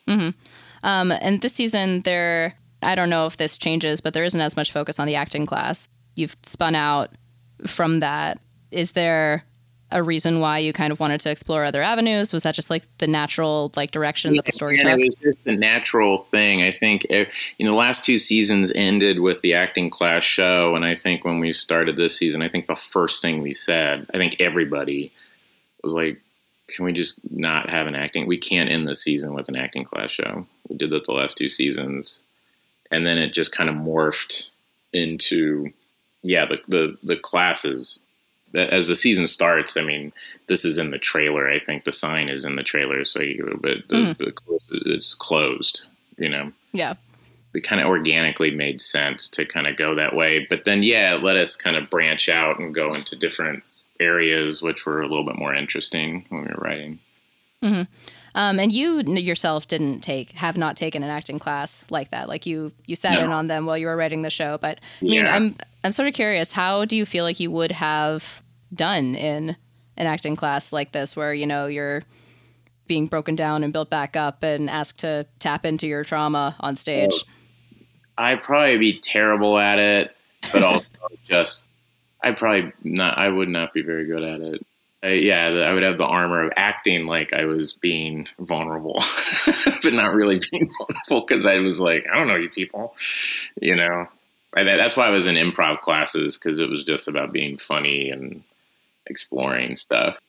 Mm-hmm. 0.08 0.30
Um, 0.84 1.12
and 1.12 1.42
this 1.42 1.54
season, 1.54 2.02
there, 2.02 2.56
I 2.82 2.96
don't 2.96 3.10
know 3.10 3.26
if 3.26 3.38
this 3.38 3.58
changes, 3.58 4.02
but 4.02 4.14
there 4.14 4.24
isn't 4.24 4.40
as 4.40 4.56
much 4.56 4.72
focus 4.72 5.00
on 5.00 5.08
the 5.08 5.16
acting 5.16 5.46
class. 5.46 5.88
You've 6.16 6.38
spun 6.44 6.76
out 6.76 7.12
from 7.68 8.00
that. 8.00 8.40
Is 8.72 8.92
there 8.92 9.44
a 9.92 10.04
reason 10.04 10.40
why 10.40 10.60
you 10.60 10.72
kind 10.72 10.92
of 10.92 11.00
wanted 11.00 11.20
to 11.22 11.32
explore 11.32 11.66
other 11.66 11.82
avenues? 11.82 12.34
Was 12.34 12.44
that 12.44 12.56
just 12.56 12.70
like 12.70 12.84
the 13.00 13.08
natural 13.08 13.72
like 13.76 13.92
direction 13.92 14.34
yeah, 14.34 14.40
that 14.40 14.46
the 14.46 14.52
story 14.52 14.78
took? 14.78 15.00
It 15.00 15.06
was 15.06 15.16
just 15.16 15.48
a 15.48 15.56
natural 15.56 16.18
thing. 16.18 16.62
I 16.62 16.72
think 16.72 17.06
eh, 17.10 17.26
you 17.58 17.66
know 17.66 17.72
the 17.72 17.78
last 17.78 18.06
two 18.06 18.18
seasons 18.18 18.72
ended 18.76 19.20
with 19.20 19.42
the 19.42 19.54
acting 19.54 19.90
class 19.90 20.24
show, 20.24 20.76
and 20.76 20.86
I 20.86 20.96
think 20.96 21.26
when 21.26 21.40
we 21.40 21.54
started 21.54 21.98
this 21.98 22.18
season, 22.18 22.42
I 22.42 22.50
think 22.50 22.68
the 22.68 22.76
first 22.76 23.22
thing 23.22 23.42
we 23.42 23.54
said, 23.54 24.06
I 24.14 24.18
think 24.18 24.36
everybody 24.40 25.12
was 25.84 25.94
like, 25.94 26.22
can 26.68 26.86
we 26.86 26.94
just 26.94 27.20
not 27.32 27.70
have 27.70 27.88
an 27.88 27.96
acting? 27.96 28.28
We 28.28 28.38
can't 28.38 28.70
end 28.70 28.88
the 28.88 28.96
season 28.96 29.34
with 29.34 29.50
an 29.50 29.56
acting 29.56 29.86
class 29.86 30.12
show. 30.12 30.46
We 30.68 30.78
did 30.78 30.92
that 30.92 31.06
the 31.06 31.14
last 31.14 31.38
two 31.38 31.50
seasons, 31.50 32.24
and 32.92 33.06
then 33.06 33.18
it 33.18 33.34
just 33.34 33.52
kind 33.52 33.70
of 33.70 33.76
morphed 33.76 34.52
into 34.94 35.70
yeah 36.22 36.46
the 36.46 36.58
the 36.68 36.98
the 37.04 37.16
classes 37.16 38.02
as 38.54 38.88
the 38.88 38.96
season 38.96 39.28
starts. 39.28 39.78
I 39.78 39.82
mean, 39.82 40.12
this 40.48 40.66
is 40.66 40.78
in 40.78 40.92
the 40.92 41.00
trailer. 41.00 41.50
I 41.50 41.60
think 41.60 41.84
the 41.84 41.92
sign 41.92 42.30
is 42.30 42.46
in 42.46 42.56
the 42.56 42.64
trailer, 42.64 43.06
so 43.06 43.22
you, 43.22 43.60
but 43.62 43.78
the, 43.90 43.96
mm. 43.96 44.18
the, 44.18 44.34
it's 44.86 45.14
closed. 45.14 45.82
You 46.18 46.30
know. 46.30 46.52
Yeah. 46.72 46.96
It 47.54 47.62
kind 47.62 47.82
of 47.82 47.88
organically 47.88 48.52
made 48.52 48.80
sense 48.80 49.28
to 49.30 49.44
kind 49.44 49.66
of 49.66 49.76
go 49.76 49.96
that 49.96 50.16
way, 50.16 50.46
but 50.50 50.66
then 50.66 50.84
yeah, 50.84 51.18
let 51.20 51.36
us 51.36 51.56
kind 51.56 51.76
of 51.76 51.90
branch 51.90 52.30
out 52.30 52.60
and 52.60 52.76
go 52.76 52.94
into 52.94 53.16
different 53.16 53.64
areas 54.00 54.62
which 54.62 54.86
were 54.86 55.02
a 55.02 55.08
little 55.08 55.26
bit 55.26 55.38
more 55.38 55.54
interesting 55.54 56.26
when 56.30 56.44
we 56.44 56.48
were 56.48 56.62
writing. 56.62 57.00
Mm-hmm. 57.64 57.84
Um, 58.36 58.60
and 58.60 58.72
you 58.72 59.02
yourself 59.02 59.68
didn't 59.68 60.02
take, 60.02 60.34
have 60.34 60.58
not 60.58 60.78
taken 60.78 61.04
an 61.04 61.10
acting 61.10 61.40
class 61.40 61.86
like 61.90 62.12
that. 62.12 62.30
Like 62.30 62.46
you, 62.46 62.72
you 62.86 62.96
sat 62.96 63.20
no. 63.20 63.26
in 63.26 63.32
on 63.32 63.48
them 63.48 63.66
while 63.66 63.78
you 63.78 63.88
were 63.88 63.98
writing 63.98 64.22
the 64.22 64.30
show. 64.30 64.58
But 64.58 64.80
I 65.02 65.06
mean, 65.06 65.14
yeah. 65.26 65.36
I'm, 65.36 65.56
I'm 65.84 65.92
sort 65.92 66.08
of 66.08 66.14
curious. 66.14 66.52
How 66.52 66.86
do 66.86 66.96
you 66.96 67.06
feel 67.06 67.24
like 67.24 67.40
you 67.40 67.52
would 67.52 67.72
have 67.72 68.44
done 68.74 69.16
in 69.16 69.56
an 69.98 70.08
acting 70.08 70.36
class 70.36 70.74
like 70.74 70.92
this, 70.92 71.16
where 71.16 71.34
you 71.34 71.48
know 71.48 71.68
you're 71.68 72.04
being 72.88 73.08
broken 73.08 73.36
down 73.36 73.64
and 73.64 73.72
built 73.72 73.90
back 73.90 74.16
up 74.16 74.44
and 74.44 74.70
asked 74.70 75.00
to 75.00 75.26
tap 75.40 75.66
into 75.66 75.88
your 75.88 76.04
trauma 76.04 76.56
on 76.60 76.76
stage? 76.76 77.14
I'd 78.18 78.42
probably 78.42 78.78
be 78.78 79.00
terrible 79.00 79.58
at 79.58 79.80
it, 79.80 80.16
but 80.52 80.64
also 80.64 80.98
just 81.26 81.66
I 82.22 82.32
probably 82.34 82.74
not. 82.84 83.18
I 83.18 83.30
would 83.30 83.50
not 83.50 83.74
be 83.74 83.82
very 83.82 84.06
good 84.06 84.24
at 84.24 84.42
it. 84.42 84.66
I, 85.02 85.08
yeah, 85.14 85.48
I 85.48 85.72
would 85.72 85.84
have 85.84 85.98
the 85.98 86.06
armor 86.06 86.46
of 86.46 86.52
acting 86.58 87.08
like 87.08 87.32
I 87.32 87.46
was 87.46 87.72
being 87.72 88.28
vulnerable, 88.40 89.02
but 89.82 89.94
not 89.94 90.14
really 90.14 90.42
being 90.52 90.70
vulnerable 90.78 91.26
because 91.26 91.46
I 91.46 91.60
was 91.60 91.80
like, 91.80 92.06
I 92.12 92.18
don't 92.18 92.28
know 92.28 92.36
you 92.36 92.50
people, 92.50 92.96
you 93.62 93.76
know. 93.78 94.08
I, 94.56 94.64
that's 94.64 94.98
why 94.98 95.08
I 95.08 95.12
was 95.12 95.28
in 95.28 95.36
improv 95.36 95.82
classes 95.82 96.38
because 96.38 96.60
it 96.60 96.70
was 96.70 96.84
just 96.84 97.08
about 97.08 97.32
being 97.32 97.58
funny 97.58 98.10
and 98.10 98.44
exploring 99.06 99.76
stuff. 99.76 100.20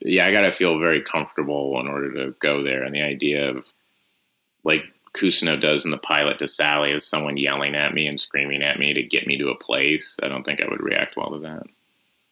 Yeah, 0.00 0.26
I 0.26 0.32
got 0.32 0.42
to 0.42 0.52
feel 0.52 0.78
very 0.78 1.00
comfortable 1.00 1.80
in 1.80 1.86
order 1.86 2.12
to 2.12 2.34
go 2.40 2.62
there, 2.62 2.82
and 2.82 2.94
the 2.94 3.02
idea 3.02 3.50
of 3.50 3.64
like 4.64 4.82
Cousineau 5.14 5.60
does 5.60 5.84
in 5.84 5.90
the 5.90 5.98
pilot 5.98 6.38
to 6.38 6.48
Sally 6.48 6.92
is 6.92 7.06
someone 7.06 7.36
yelling 7.36 7.74
at 7.74 7.94
me 7.94 8.06
and 8.06 8.20
screaming 8.20 8.62
at 8.62 8.78
me 8.78 8.92
to 8.92 9.02
get 9.02 9.26
me 9.26 9.38
to 9.38 9.48
a 9.48 9.56
place. 9.56 10.16
I 10.22 10.28
don't 10.28 10.44
think 10.44 10.60
I 10.60 10.68
would 10.68 10.82
react 10.82 11.16
well 11.16 11.30
to 11.30 11.38
that. 11.40 11.64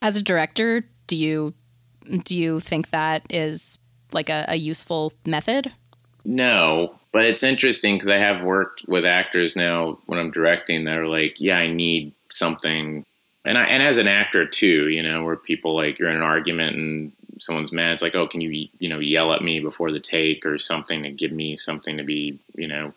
As 0.03 0.17
a 0.17 0.23
director, 0.23 0.85
do 1.07 1.17
you 1.17 1.55
do 2.25 2.37
you 2.37 2.61
think 2.61 2.91
that 2.91 3.23
is 3.31 3.79
like 4.13 4.29
a, 4.29 4.45
a 4.49 4.57
useful 4.57 5.13
method? 5.25 5.73
No, 6.25 6.99
but 7.17 7.25
it's 7.25 7.43
interesting 7.43 7.95
because 7.95 8.11
I 8.11 8.19
have 8.19 8.43
worked 8.43 8.87
with 8.87 9.07
actors 9.07 9.57
now 9.57 9.97
when 10.05 10.19
I'm 10.19 10.31
directing 10.31 10.85
that 10.85 10.99
are 10.99 11.09
like, 11.09 11.41
yeah, 11.41 11.57
I 11.57 11.67
need 11.67 12.13
something, 12.29 13.07
and 13.43 13.57
I 13.57 13.65
and 13.65 13.83
as 13.83 13.97
an 13.97 14.07
actor 14.07 14.47
too, 14.47 14.91
you 14.91 15.03
know, 15.03 15.25
where 15.25 15.35
people 15.35 15.75
like 15.75 15.99
you're 15.99 16.11
in 16.11 16.17
an 16.17 16.23
argument 16.23 16.77
and 16.77 17.13
someone's 17.39 17.73
mad, 17.73 17.95
it's 17.95 18.03
like, 18.03 18.15
oh, 18.15 18.27
can 18.27 18.43
you 18.43 18.69
you 18.79 18.91
know 18.91 18.99
yell 18.99 19.33
at 19.33 19.41
me 19.41 19.61
before 19.61 19.91
the 19.91 19.99
take 19.99 20.45
or 20.45 20.59
something 20.59 21.05
to 21.05 21.11
give 21.11 21.33
me 21.33 21.57
something 21.57 21.97
to 21.97 22.05
be, 22.05 22.39
you 22.55 22.69
know, 22.69 22.93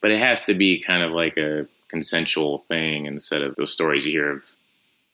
but 0.00 0.12
it 0.12 0.20
has 0.20 0.44
to 0.44 0.54
be 0.54 0.80
kind 0.80 1.02
of 1.02 1.10
like 1.10 1.36
a 1.36 1.66
consensual 1.88 2.58
thing 2.58 3.06
instead 3.06 3.42
of 3.42 3.56
those 3.56 3.72
stories 3.72 4.06
you 4.06 4.12
hear 4.12 4.30
of 4.30 4.48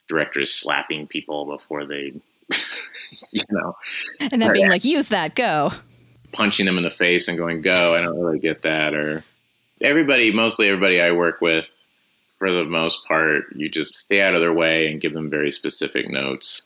directors 0.09 0.53
slapping 0.53 1.07
people 1.07 1.47
before 1.47 1.87
they, 1.87 2.13
you 3.31 3.45
know, 3.49 3.75
and 4.21 4.31
then 4.33 4.53
being 4.53 4.69
like, 4.69 4.85
use 4.85 5.09
that, 5.09 5.35
go. 5.35 5.73
Punching 6.33 6.67
them 6.67 6.77
in 6.77 6.83
the 6.83 6.91
face 6.91 7.29
and 7.29 7.39
going, 7.39 7.61
go. 7.61 7.95
I 7.95 8.01
don't 8.01 8.21
really 8.21 8.39
get 8.39 8.63
that. 8.63 8.95
Or 8.95 9.23
everybody, 9.81 10.33
mostly 10.33 10.69
everybody 10.69 11.01
I 11.01 11.13
work 11.13 11.41
with, 11.41 11.85
for 12.39 12.51
the 12.51 12.65
most 12.65 13.05
part, 13.07 13.55
you 13.55 13.69
just 13.69 13.97
stay 13.97 14.21
out 14.21 14.35
of 14.35 14.41
their 14.41 14.53
way 14.53 14.91
and 14.91 15.01
give 15.01 15.13
them 15.13 15.31
very 15.31 15.53
specific 15.53 16.11
notes. 16.11 16.63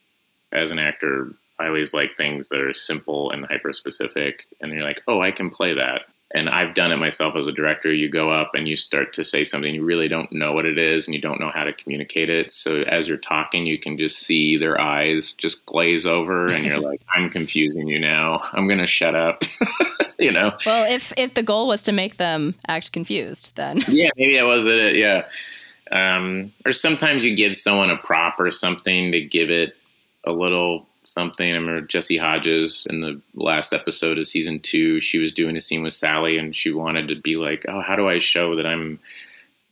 As 0.52 0.70
an 0.70 0.78
actor, 0.78 1.34
I 1.58 1.66
always 1.66 1.92
like 1.92 2.16
things 2.16 2.48
that 2.48 2.60
are 2.60 2.72
simple 2.72 3.30
and 3.30 3.44
hyper 3.46 3.72
specific. 3.72 4.46
And 4.60 4.72
you're 4.72 4.84
like, 4.84 5.02
oh, 5.08 5.20
I 5.20 5.32
can 5.32 5.50
play 5.50 5.74
that 5.74 6.06
and 6.34 6.50
I've 6.50 6.74
done 6.74 6.90
it 6.90 6.96
myself 6.96 7.36
as 7.36 7.46
a 7.46 7.52
director. 7.52 7.92
You 7.92 8.08
go 8.08 8.30
up 8.30 8.52
and 8.54 8.66
you 8.66 8.74
start 8.74 9.12
to 9.14 9.24
say 9.24 9.44
something, 9.44 9.72
you 9.72 9.84
really 9.84 10.08
don't 10.08 10.30
know 10.32 10.52
what 10.52 10.66
it 10.66 10.76
is 10.76 11.06
and 11.06 11.14
you 11.14 11.20
don't 11.20 11.40
know 11.40 11.52
how 11.54 11.62
to 11.64 11.72
communicate 11.72 12.28
it. 12.28 12.50
So 12.50 12.80
as 12.82 13.06
you're 13.06 13.16
talking, 13.16 13.66
you 13.66 13.78
can 13.78 13.96
just 13.96 14.18
see 14.18 14.56
their 14.56 14.80
eyes 14.80 15.32
just 15.32 15.64
glaze 15.66 16.04
over 16.04 16.48
and 16.48 16.64
you're 16.64 16.80
like, 16.80 17.00
I'm 17.14 17.30
confusing 17.30 17.86
you 17.86 18.00
now. 18.00 18.40
I'm 18.52 18.66
going 18.66 18.80
to 18.80 18.86
shut 18.86 19.14
up. 19.14 19.44
you 20.18 20.32
know? 20.32 20.52
Well, 20.66 20.92
if, 20.92 21.12
if 21.16 21.34
the 21.34 21.42
goal 21.44 21.68
was 21.68 21.82
to 21.84 21.92
make 21.92 22.16
them 22.16 22.56
act 22.66 22.92
confused, 22.92 23.54
then. 23.54 23.84
yeah, 23.88 24.10
maybe 24.16 24.34
that 24.36 24.46
was 24.46 24.66
it. 24.66 24.96
Yeah. 24.96 25.26
Um, 25.92 26.52
or 26.66 26.72
sometimes 26.72 27.24
you 27.24 27.36
give 27.36 27.56
someone 27.56 27.90
a 27.90 27.96
prop 27.96 28.40
or 28.40 28.50
something 28.50 29.12
to 29.12 29.20
give 29.20 29.50
it 29.50 29.76
a 30.24 30.32
little 30.32 30.86
something. 31.16 31.50
I 31.50 31.56
remember 31.56 31.80
Jessy 31.80 32.18
Hodges 32.18 32.86
in 32.90 33.00
the 33.00 33.18
last 33.34 33.72
episode 33.72 34.18
of 34.18 34.26
season 34.26 34.60
two, 34.60 35.00
she 35.00 35.18
was 35.18 35.32
doing 35.32 35.56
a 35.56 35.62
scene 35.62 35.82
with 35.82 35.94
Sally 35.94 36.36
and 36.36 36.54
she 36.54 36.72
wanted 36.72 37.08
to 37.08 37.16
be 37.16 37.36
like, 37.36 37.64
oh, 37.68 37.80
how 37.80 37.96
do 37.96 38.06
I 38.06 38.18
show 38.18 38.54
that 38.54 38.66
I'm 38.66 39.00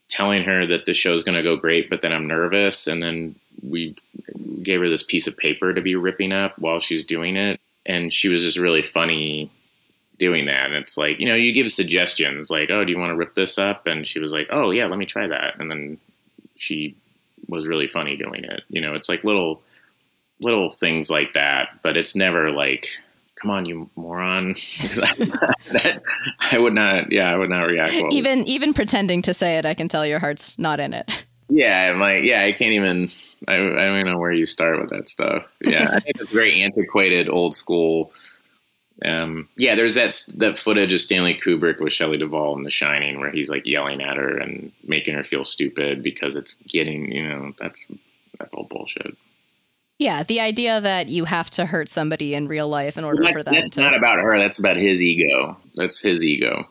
telling 0.08 0.42
her 0.44 0.66
that 0.66 0.86
the 0.86 0.94
show's 0.94 1.22
going 1.22 1.36
to 1.36 1.42
go 1.42 1.54
great, 1.54 1.90
but 1.90 2.00
then 2.00 2.12
I'm 2.12 2.26
nervous. 2.26 2.86
And 2.86 3.02
then 3.02 3.34
we 3.62 3.94
gave 4.62 4.80
her 4.80 4.88
this 4.88 5.02
piece 5.02 5.26
of 5.26 5.36
paper 5.36 5.74
to 5.74 5.82
be 5.82 5.94
ripping 5.96 6.32
up 6.32 6.58
while 6.58 6.80
she's 6.80 7.04
doing 7.04 7.36
it. 7.36 7.60
And 7.84 8.10
she 8.10 8.30
was 8.30 8.42
just 8.42 8.58
really 8.58 8.82
funny 8.82 9.50
doing 10.18 10.46
that. 10.46 10.66
And 10.66 10.74
it's 10.74 10.96
like, 10.96 11.20
you 11.20 11.28
know, 11.28 11.34
you 11.34 11.52
give 11.52 11.70
suggestions 11.70 12.48
like, 12.48 12.70
oh, 12.70 12.86
do 12.86 12.92
you 12.92 12.98
want 12.98 13.10
to 13.10 13.16
rip 13.16 13.34
this 13.34 13.58
up? 13.58 13.86
And 13.86 14.06
she 14.06 14.18
was 14.18 14.32
like, 14.32 14.48
oh, 14.50 14.70
yeah, 14.70 14.86
let 14.86 14.98
me 14.98 15.04
try 15.04 15.26
that. 15.26 15.60
And 15.60 15.70
then 15.70 15.98
she 16.56 16.96
was 17.48 17.68
really 17.68 17.88
funny 17.88 18.16
doing 18.16 18.44
it. 18.44 18.62
You 18.70 18.80
know, 18.80 18.94
it's 18.94 19.10
like 19.10 19.24
little 19.24 19.60
little 20.40 20.70
things 20.70 21.10
like 21.10 21.32
that, 21.34 21.80
but 21.82 21.96
it's 21.96 22.14
never 22.14 22.50
like, 22.50 22.86
come 23.40 23.50
on, 23.50 23.66
you 23.66 23.90
moron. 23.96 24.54
I, 24.82 25.98
I 26.52 26.58
would 26.58 26.74
not, 26.74 27.10
yeah, 27.12 27.30
I 27.30 27.36
would 27.36 27.50
not 27.50 27.64
react 27.64 27.92
well. 27.92 28.12
Even, 28.12 28.46
even 28.48 28.74
pretending 28.74 29.22
to 29.22 29.34
say 29.34 29.58
it, 29.58 29.66
I 29.66 29.74
can 29.74 29.88
tell 29.88 30.06
your 30.06 30.18
heart's 30.18 30.58
not 30.58 30.80
in 30.80 30.94
it. 30.94 31.26
Yeah, 31.50 31.92
I'm 31.92 32.00
like, 32.00 32.24
yeah, 32.24 32.42
I 32.42 32.52
can't 32.52 32.72
even, 32.72 33.10
I, 33.46 33.56
I 33.56 33.58
don't 33.58 34.00
even 34.00 34.12
know 34.12 34.18
where 34.18 34.32
you 34.32 34.46
start 34.46 34.80
with 34.80 34.88
that 34.90 35.10
stuff. 35.10 35.46
Yeah, 35.62 35.90
I 35.92 36.00
think 36.00 36.18
it's 36.18 36.32
very 36.32 36.62
antiquated, 36.62 37.28
old 37.28 37.54
school. 37.54 38.12
Um, 39.04 39.48
yeah, 39.58 39.74
there's 39.74 39.94
that 39.94 40.20
that 40.36 40.56
footage 40.56 40.94
of 40.94 41.02
Stanley 41.02 41.34
Kubrick 41.34 41.80
with 41.80 41.92
Shelley 41.92 42.16
Duvall 42.16 42.56
in 42.56 42.62
The 42.62 42.70
Shining, 42.70 43.20
where 43.20 43.30
he's 43.30 43.50
like 43.50 43.66
yelling 43.66 44.00
at 44.00 44.16
her 44.16 44.38
and 44.38 44.72
making 44.84 45.14
her 45.16 45.22
feel 45.22 45.44
stupid 45.44 46.02
because 46.02 46.34
it's 46.34 46.54
getting, 46.66 47.12
you 47.12 47.28
know, 47.28 47.52
that's 47.58 47.88
that's 48.38 48.54
all 48.54 48.64
bullshit. 48.64 49.14
Yeah, 49.98 50.24
the 50.24 50.40
idea 50.40 50.80
that 50.80 51.08
you 51.08 51.24
have 51.24 51.50
to 51.50 51.66
hurt 51.66 51.88
somebody 51.88 52.34
in 52.34 52.48
real 52.48 52.68
life 52.68 52.98
in 52.98 53.04
order 53.04 53.22
that's, 53.22 53.38
for 53.38 53.44
that. 53.44 53.54
That's 53.54 53.70
to. 53.72 53.80
not 53.80 53.96
about 53.96 54.18
her. 54.18 54.38
That's 54.38 54.58
about 54.58 54.76
his 54.76 55.02
ego. 55.02 55.56
That's 55.74 56.00
his 56.00 56.24
ego. 56.24 56.68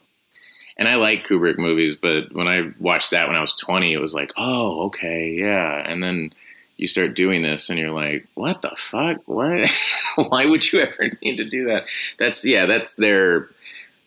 And 0.77 0.87
I 0.87 0.95
like 0.95 1.25
Kubrick 1.25 1.57
movies, 1.57 1.95
but 1.95 2.33
when 2.33 2.47
I 2.47 2.71
watched 2.79 3.11
that 3.11 3.27
when 3.27 3.35
I 3.35 3.41
was 3.41 3.53
20, 3.53 3.93
it 3.93 3.99
was 3.99 4.13
like, 4.13 4.33
oh, 4.37 4.85
okay, 4.87 5.29
yeah. 5.29 5.83
And 5.85 6.03
then 6.03 6.31
you 6.77 6.87
start 6.87 7.15
doing 7.15 7.43
this 7.43 7.69
and 7.69 7.77
you're 7.77 7.91
like, 7.91 8.27
what 8.33 8.61
the 8.61 8.71
fuck? 8.75 9.21
What? 9.25 9.69
Why 10.15 10.45
would 10.47 10.71
you 10.71 10.79
ever 10.79 11.11
need 11.21 11.37
to 11.37 11.45
do 11.45 11.65
that? 11.65 11.87
That's, 12.17 12.43
yeah, 12.43 12.65
that's 12.65 12.95
their, 12.95 13.49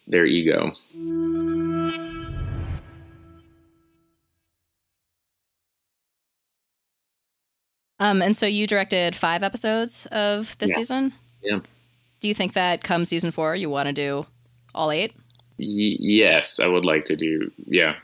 their 0.08 0.26
ego. 0.26 0.72
Um, 7.98 8.20
and 8.22 8.36
so 8.36 8.46
you 8.46 8.66
directed 8.66 9.16
five 9.16 9.42
episodes 9.42 10.06
of 10.12 10.56
this 10.58 10.70
Yeah. 10.70 10.76
season. 10.76 11.12
Yeah. 11.42 11.60
Do 12.20 12.28
you 12.28 12.34
think 12.34 12.52
that 12.54 12.82
come 12.84 13.04
season 13.04 13.30
four, 13.30 13.54
you 13.56 13.70
want 13.70 13.86
to 13.88 13.92
do 13.92 14.26
all 14.74 14.90
eight? 14.90 15.12
Y- 15.58 15.96
yes, 15.98 16.60
I 16.60 16.66
would 16.66 16.84
like 16.84 17.04
to 17.06 17.16
do. 17.16 17.50
Yeah, 17.66 17.96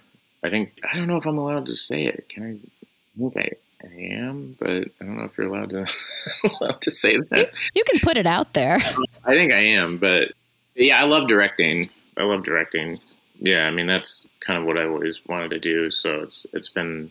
I 0.43 0.49
think 0.51 0.73
I 0.91 0.97
don't 0.97 1.07
know 1.07 1.17
if 1.17 1.27
I'm 1.27 1.37
allowed 1.39 1.67
to 1.67 1.77
say 1.77 2.05
it. 2.07 2.29
Can 2.29 2.43
I? 2.45 3.25
I 3.25 3.29
think 3.29 3.57
I 3.85 3.89
am, 4.15 4.57
but 4.59 4.89
I 5.01 5.05
don't 5.05 5.19
know 5.19 5.25
if 5.25 5.37
you're 5.37 5.49
allowed 5.49 5.71
to 5.71 5.87
allowed 6.61 6.81
to 6.83 6.91
say 6.91 7.19
that. 7.31 7.55
You 7.75 7.85
can 7.85 8.01
put 8.01 8.17
it 8.17 8.27
out 8.27 8.55
there. 8.55 8.77
I 9.25 9.35
think 9.35 9.53
I 9.53 9.59
am, 9.61 9.99
but 9.99 10.33
yeah, 10.75 10.99
I 10.99 11.05
love 11.05 11.29
directing. 11.29 11.91
I 12.17 12.23
love 12.23 12.45
directing. 12.45 13.01
Yeah, 13.39 13.67
I 13.67 13.71
mean 13.71 13.87
that's 13.87 14.27
kind 14.41 14.59
of 14.59 14.65
what 14.65 14.79
I 14.79 14.85
always 14.87 15.21
wanted 15.27 15.51
to 15.51 15.59
do. 15.59 15.91
So 15.91 16.21
it's 16.21 16.47
it's 16.55 16.69
been 16.71 17.11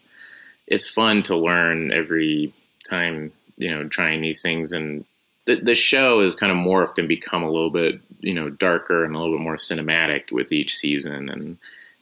it's 0.66 0.90
fun 0.90 1.22
to 1.24 1.38
learn 1.38 1.92
every 1.92 2.54
time 2.92 3.32
you 3.58 3.72
know 3.72 3.88
trying 3.88 4.22
these 4.22 4.42
things. 4.42 4.74
And 4.74 5.06
the 5.46 5.56
the 5.56 5.76
show 5.76 6.22
has 6.22 6.36
kind 6.36 6.52
of 6.52 6.58
morphed 6.58 7.00
and 7.00 7.08
become 7.08 7.44
a 7.44 7.50
little 7.50 7.72
bit 7.72 8.00
you 8.20 8.34
know 8.34 8.50
darker 8.50 9.04
and 9.06 9.16
a 9.16 9.20
little 9.20 9.38
bit 9.38 9.44
more 9.44 9.58
cinematic 9.58 10.32
with 10.32 10.52
each 10.52 10.76
season. 10.76 11.30
And 11.30 11.58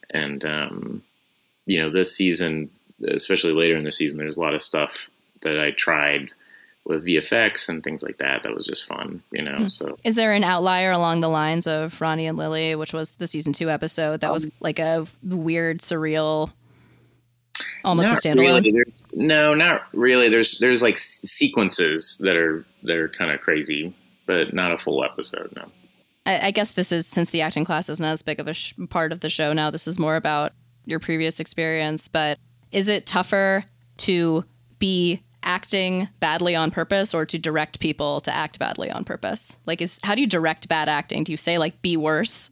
and 0.09 0.43
um, 0.45 1.03
you 1.65 1.81
know 1.81 1.89
this 1.91 2.15
season 2.15 2.69
especially 3.07 3.53
later 3.53 3.75
in 3.75 3.85
the 3.85 3.91
season 3.93 4.17
there's 4.17 4.35
a 4.35 4.41
lot 4.41 4.53
of 4.53 4.61
stuff 4.61 5.07
that 5.41 5.57
I 5.57 5.71
tried 5.71 6.31
with 6.83 7.05
VFX 7.07 7.69
and 7.69 7.81
things 7.81 8.03
like 8.03 8.17
that 8.17 8.43
that 8.43 8.53
was 8.53 8.65
just 8.65 8.87
fun 8.87 9.23
you 9.31 9.41
know 9.41 9.69
so. 9.69 9.95
Is 10.03 10.15
there 10.15 10.33
an 10.33 10.43
outlier 10.43 10.91
along 10.91 11.21
the 11.21 11.29
lines 11.29 11.67
of 11.67 12.01
Ronnie 12.01 12.27
and 12.27 12.37
Lily, 12.37 12.75
which 12.75 12.91
was 12.91 13.11
the 13.11 13.27
season 13.27 13.53
two 13.53 13.69
episode 13.69 14.21
that 14.21 14.33
was 14.33 14.45
Um, 14.45 14.51
like 14.59 14.79
a 14.79 15.07
weird, 15.23 15.79
surreal, 15.79 16.51
almost 17.83 18.09
a 18.09 18.27
standalone? 18.27 18.63
Really. 18.63 18.83
No, 19.13 19.53
not 19.53 19.83
really. 19.93 20.29
There's 20.29 20.59
there's 20.59 20.81
like 20.81 20.97
sequences 20.97 22.19
that 22.23 22.35
are 22.35 22.65
that 22.83 22.97
are 22.97 23.09
kind 23.09 23.31
of 23.31 23.41
crazy, 23.41 23.93
but 24.25 24.53
not 24.53 24.71
a 24.71 24.77
full 24.77 25.03
episode. 25.03 25.51
No. 25.55 25.65
I, 26.25 26.47
I 26.47 26.51
guess 26.51 26.71
this 26.71 26.91
is 26.91 27.07
since 27.07 27.29
the 27.29 27.41
acting 27.41 27.65
class 27.65 27.89
isn't 27.89 28.05
as 28.05 28.21
big 28.21 28.39
of 28.39 28.47
a 28.47 28.53
sh- 28.53 28.73
part 28.89 29.11
of 29.11 29.21
the 29.21 29.29
show 29.29 29.53
now. 29.53 29.69
This 29.69 29.87
is 29.87 29.97
more 29.97 30.15
about 30.15 30.53
your 30.85 30.99
previous 30.99 31.39
experience. 31.39 32.07
But 32.07 32.37
is 32.71 32.87
it 32.87 33.05
tougher 33.05 33.65
to 33.97 34.45
be 34.77 35.23
acting 35.43 36.09
badly 36.19 36.55
on 36.55 36.69
purpose 36.69 37.13
or 37.13 37.25
to 37.25 37.37
direct 37.37 37.79
people 37.79 38.21
to 38.21 38.33
act 38.33 38.59
badly 38.59 38.91
on 38.91 39.03
purpose? 39.03 39.57
Like, 39.65 39.81
is 39.81 39.99
how 40.03 40.15
do 40.15 40.21
you 40.21 40.27
direct 40.27 40.67
bad 40.67 40.89
acting? 40.89 41.23
Do 41.23 41.31
you 41.31 41.37
say 41.37 41.57
like 41.57 41.81
be 41.81 41.97
worse? 41.97 42.51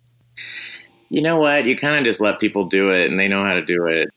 You 1.10 1.22
know 1.22 1.40
what? 1.40 1.66
You 1.66 1.76
kind 1.78 1.98
of 1.98 2.04
just 2.04 2.20
let 2.20 2.40
people 2.40 2.66
do 2.66 2.92
it, 2.92 3.10
and 3.10 3.20
they 3.20 3.28
know 3.28 3.44
how 3.44 3.54
to 3.54 3.64
do 3.64 3.86
it. 3.88 4.10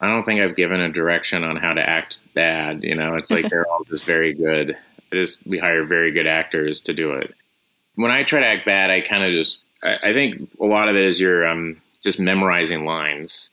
I 0.00 0.08
don't 0.08 0.24
think 0.24 0.40
I've 0.40 0.56
given 0.56 0.80
a 0.80 0.90
direction 0.90 1.44
on 1.44 1.56
how 1.56 1.72
to 1.72 1.80
act 1.80 2.18
bad. 2.34 2.84
You 2.84 2.94
know, 2.94 3.14
it's 3.14 3.30
like 3.30 3.48
they're 3.48 3.66
all 3.70 3.84
just 3.88 4.04
very 4.04 4.34
good. 4.34 4.76
I 5.12 5.16
just 5.16 5.46
we 5.46 5.58
hire 5.58 5.84
very 5.84 6.12
good 6.12 6.26
actors 6.26 6.80
to 6.82 6.92
do 6.92 7.12
it. 7.12 7.34
When 7.94 8.10
I 8.10 8.24
try 8.24 8.40
to 8.40 8.46
act 8.46 8.66
bad, 8.66 8.90
I 8.90 9.00
kind 9.00 9.22
of 9.22 9.30
just 9.32 9.60
I, 9.82 10.10
I 10.10 10.12
think 10.12 10.50
a 10.60 10.66
lot 10.66 10.88
of 10.88 10.96
it 10.96 11.04
is 11.04 11.20
you're 11.20 11.46
um, 11.46 11.80
just 12.02 12.18
memorizing 12.18 12.84
lines. 12.84 13.50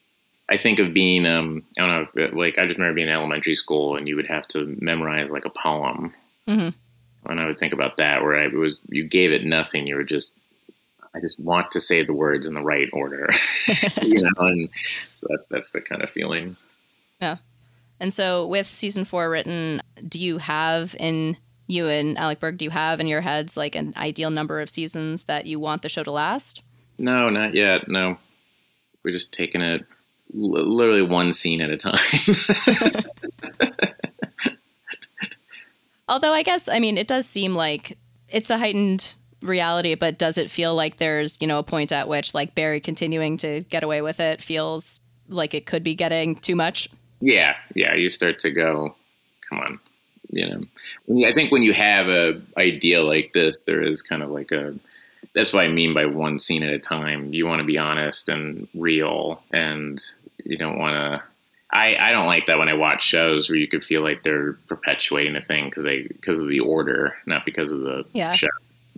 I 0.50 0.58
think 0.58 0.78
of 0.80 0.92
being 0.92 1.24
um, 1.26 1.62
I 1.78 1.86
don't 1.86 2.16
know 2.16 2.38
like 2.38 2.58
I 2.58 2.66
just 2.66 2.78
remember 2.78 2.96
being 2.96 3.08
in 3.08 3.14
elementary 3.14 3.54
school 3.54 3.96
and 3.96 4.08
you 4.08 4.16
would 4.16 4.28
have 4.28 4.46
to 4.48 4.76
memorize 4.80 5.30
like 5.30 5.44
a 5.44 5.50
poem. 5.50 6.12
Mhm. 6.48 6.74
And 7.24 7.40
I 7.40 7.46
would 7.46 7.58
think 7.58 7.72
about 7.72 7.98
that 7.98 8.22
where 8.22 8.36
I 8.36 8.46
it 8.46 8.52
was 8.52 8.80
you 8.88 9.04
gave 9.04 9.30
it 9.30 9.44
nothing. 9.44 9.86
You 9.86 9.94
were 9.94 10.04
just 10.04 10.36
I 11.14 11.20
just 11.20 11.40
want 11.40 11.70
to 11.72 11.80
say 11.80 12.04
the 12.04 12.14
words 12.14 12.46
in 12.46 12.54
the 12.54 12.62
right 12.62 12.88
order, 12.92 13.28
you 14.02 14.22
know, 14.22 14.30
and 14.38 14.68
so 15.12 15.26
that's 15.30 15.48
that's 15.48 15.72
the 15.72 15.80
kind 15.80 16.02
of 16.02 16.10
feeling. 16.10 16.56
Yeah. 17.20 17.36
And 18.00 18.12
so 18.12 18.46
with 18.46 18.66
season 18.66 19.04
four 19.04 19.30
written, 19.30 19.80
do 20.08 20.18
you 20.18 20.38
have 20.38 20.96
in 20.98 21.36
you 21.68 21.88
and 21.88 22.18
Alec 22.18 22.40
Berg, 22.40 22.58
do 22.58 22.64
you 22.64 22.70
have 22.70 22.98
in 22.98 23.06
your 23.06 23.20
heads 23.20 23.56
like 23.56 23.74
an 23.74 23.94
ideal 23.96 24.30
number 24.30 24.60
of 24.60 24.70
seasons 24.70 25.24
that 25.24 25.46
you 25.46 25.60
want 25.60 25.82
the 25.82 25.88
show 25.88 26.02
to 26.02 26.10
last? 26.10 26.62
No, 26.98 27.30
not 27.30 27.54
yet. 27.54 27.88
No, 27.88 28.16
we're 29.02 29.12
just 29.12 29.32
taking 29.32 29.60
it 29.60 29.86
li- 30.32 30.62
literally 30.62 31.02
one 31.02 31.32
scene 31.32 31.60
at 31.60 31.70
a 31.70 31.78
time. 31.78 31.94
Although 36.08 36.32
I 36.32 36.42
guess 36.42 36.68
I 36.68 36.78
mean 36.78 36.98
it 36.98 37.06
does 37.06 37.26
seem 37.26 37.54
like 37.54 37.96
it's 38.28 38.50
a 38.50 38.58
heightened 38.58 39.14
reality, 39.42 39.94
but 39.94 40.18
does 40.18 40.38
it 40.38 40.50
feel 40.50 40.74
like 40.74 40.96
there's, 40.96 41.38
you 41.40 41.46
know, 41.46 41.58
a 41.58 41.62
point 41.62 41.92
at 41.92 42.08
which 42.08 42.34
like 42.34 42.54
Barry 42.54 42.80
continuing 42.80 43.36
to 43.38 43.62
get 43.62 43.82
away 43.82 44.02
with 44.02 44.20
it 44.20 44.42
feels 44.42 45.00
like 45.28 45.54
it 45.54 45.66
could 45.66 45.82
be 45.82 45.94
getting 45.94 46.36
too 46.36 46.56
much? 46.56 46.88
Yeah, 47.20 47.56
yeah. 47.74 47.94
You 47.94 48.10
start 48.10 48.38
to 48.40 48.50
go, 48.50 48.94
come 49.48 49.58
on, 49.60 49.78
you 50.30 50.46
know. 51.08 51.26
I 51.28 51.32
think 51.34 51.52
when 51.52 51.62
you 51.62 51.72
have 51.72 52.08
a 52.08 52.40
idea 52.56 53.02
like 53.02 53.32
this, 53.32 53.62
there 53.62 53.82
is 53.82 54.02
kind 54.02 54.22
of 54.22 54.30
like 54.30 54.52
a. 54.52 54.74
That's 55.34 55.52
what 55.52 55.64
I 55.64 55.68
mean 55.68 55.94
by 55.94 56.06
one 56.06 56.40
scene 56.40 56.62
at 56.62 56.72
a 56.74 56.78
time. 56.78 57.32
You 57.32 57.46
want 57.46 57.60
to 57.60 57.66
be 57.66 57.78
honest 57.78 58.28
and 58.28 58.68
real, 58.74 59.42
and 59.52 60.02
you 60.44 60.56
don't 60.58 60.78
want 60.78 60.94
to. 60.94 61.22
I, 61.74 61.96
I 61.96 62.12
don't 62.12 62.26
like 62.26 62.46
that 62.46 62.58
when 62.58 62.68
I 62.68 62.74
watch 62.74 63.02
shows 63.02 63.48
where 63.48 63.56
you 63.56 63.66
could 63.66 63.82
feel 63.82 64.02
like 64.02 64.22
they're 64.24 64.54
perpetuating 64.68 65.36
a 65.36 65.40
thing 65.40 65.66
because 65.66 65.84
they 65.84 66.02
because 66.02 66.38
of 66.38 66.48
the 66.48 66.60
order, 66.60 67.16
not 67.24 67.46
because 67.46 67.72
of 67.72 67.80
the 67.80 68.04
Yeah. 68.12 68.32
show. 68.32 68.48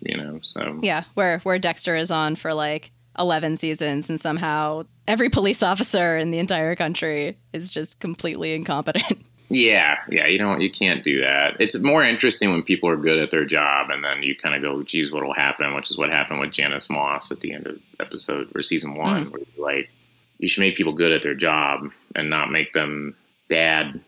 You 0.03 0.17
know, 0.17 0.41
so 0.43 0.79
Yeah, 0.83 1.05
where 1.15 1.39
where 1.41 1.59
Dexter 1.59 1.97
is 1.97 2.11
on 2.11 2.37
for 2.37 2.55
like 2.55 2.91
11 3.19 3.57
seasons 3.57 4.09
and 4.09 4.21
somehow 4.21 4.85
every 5.07 5.31
police 5.31 5.63
officer 5.63 6.19
in 6.19 6.31
the 6.31 6.39
entire 6.39 6.75
country 6.75 7.39
is 7.53 7.71
just 7.71 8.01
completely 8.01 8.55
incompetent. 8.55 9.25
Yeah, 9.51 9.99
yeah, 10.09 10.27
you 10.27 10.39
don't, 10.39 10.63
you 10.63 10.71
can't 10.71 11.05
do 11.05 11.21
that. 11.21 11.61
It's 11.61 11.79
more 11.79 12.03
interesting 12.03 12.51
when 12.51 12.63
people 12.63 12.89
are 12.89 12.97
good 12.97 13.19
at 13.19 13.31
their 13.31 13.45
job, 13.45 13.91
and 13.91 14.03
then 14.03 14.23
you 14.23 14.35
kind 14.35 14.55
of 14.55 14.63
go, 14.63 14.83
"Geez, 14.83 15.13
what 15.13 15.23
will 15.23 15.35
happen?" 15.35 15.75
Which 15.75 15.91
is 15.91 15.99
what 15.99 16.09
happened 16.11 16.41
with 16.41 16.51
Janice 16.51 16.89
Moss 16.89 17.31
at 17.31 17.41
the 17.41 17.53
end 17.53 17.67
of 17.67 17.79
episode 18.01 18.51
or 18.55 18.63
season 18.63 18.93
hmm. 18.93 18.99
one, 18.99 19.31
where 19.31 19.43
you're 19.43 19.65
like, 19.65 19.91
you 20.39 20.49
should 20.49 20.63
make 20.63 20.77
people 20.77 20.95
good 20.95 21.13
at 21.13 21.23
their 21.23 21.35
job 21.35 21.85
and 22.17 22.31
not 22.31 22.51
make 22.51 22.73
them 22.73 23.15
bad 23.49 24.01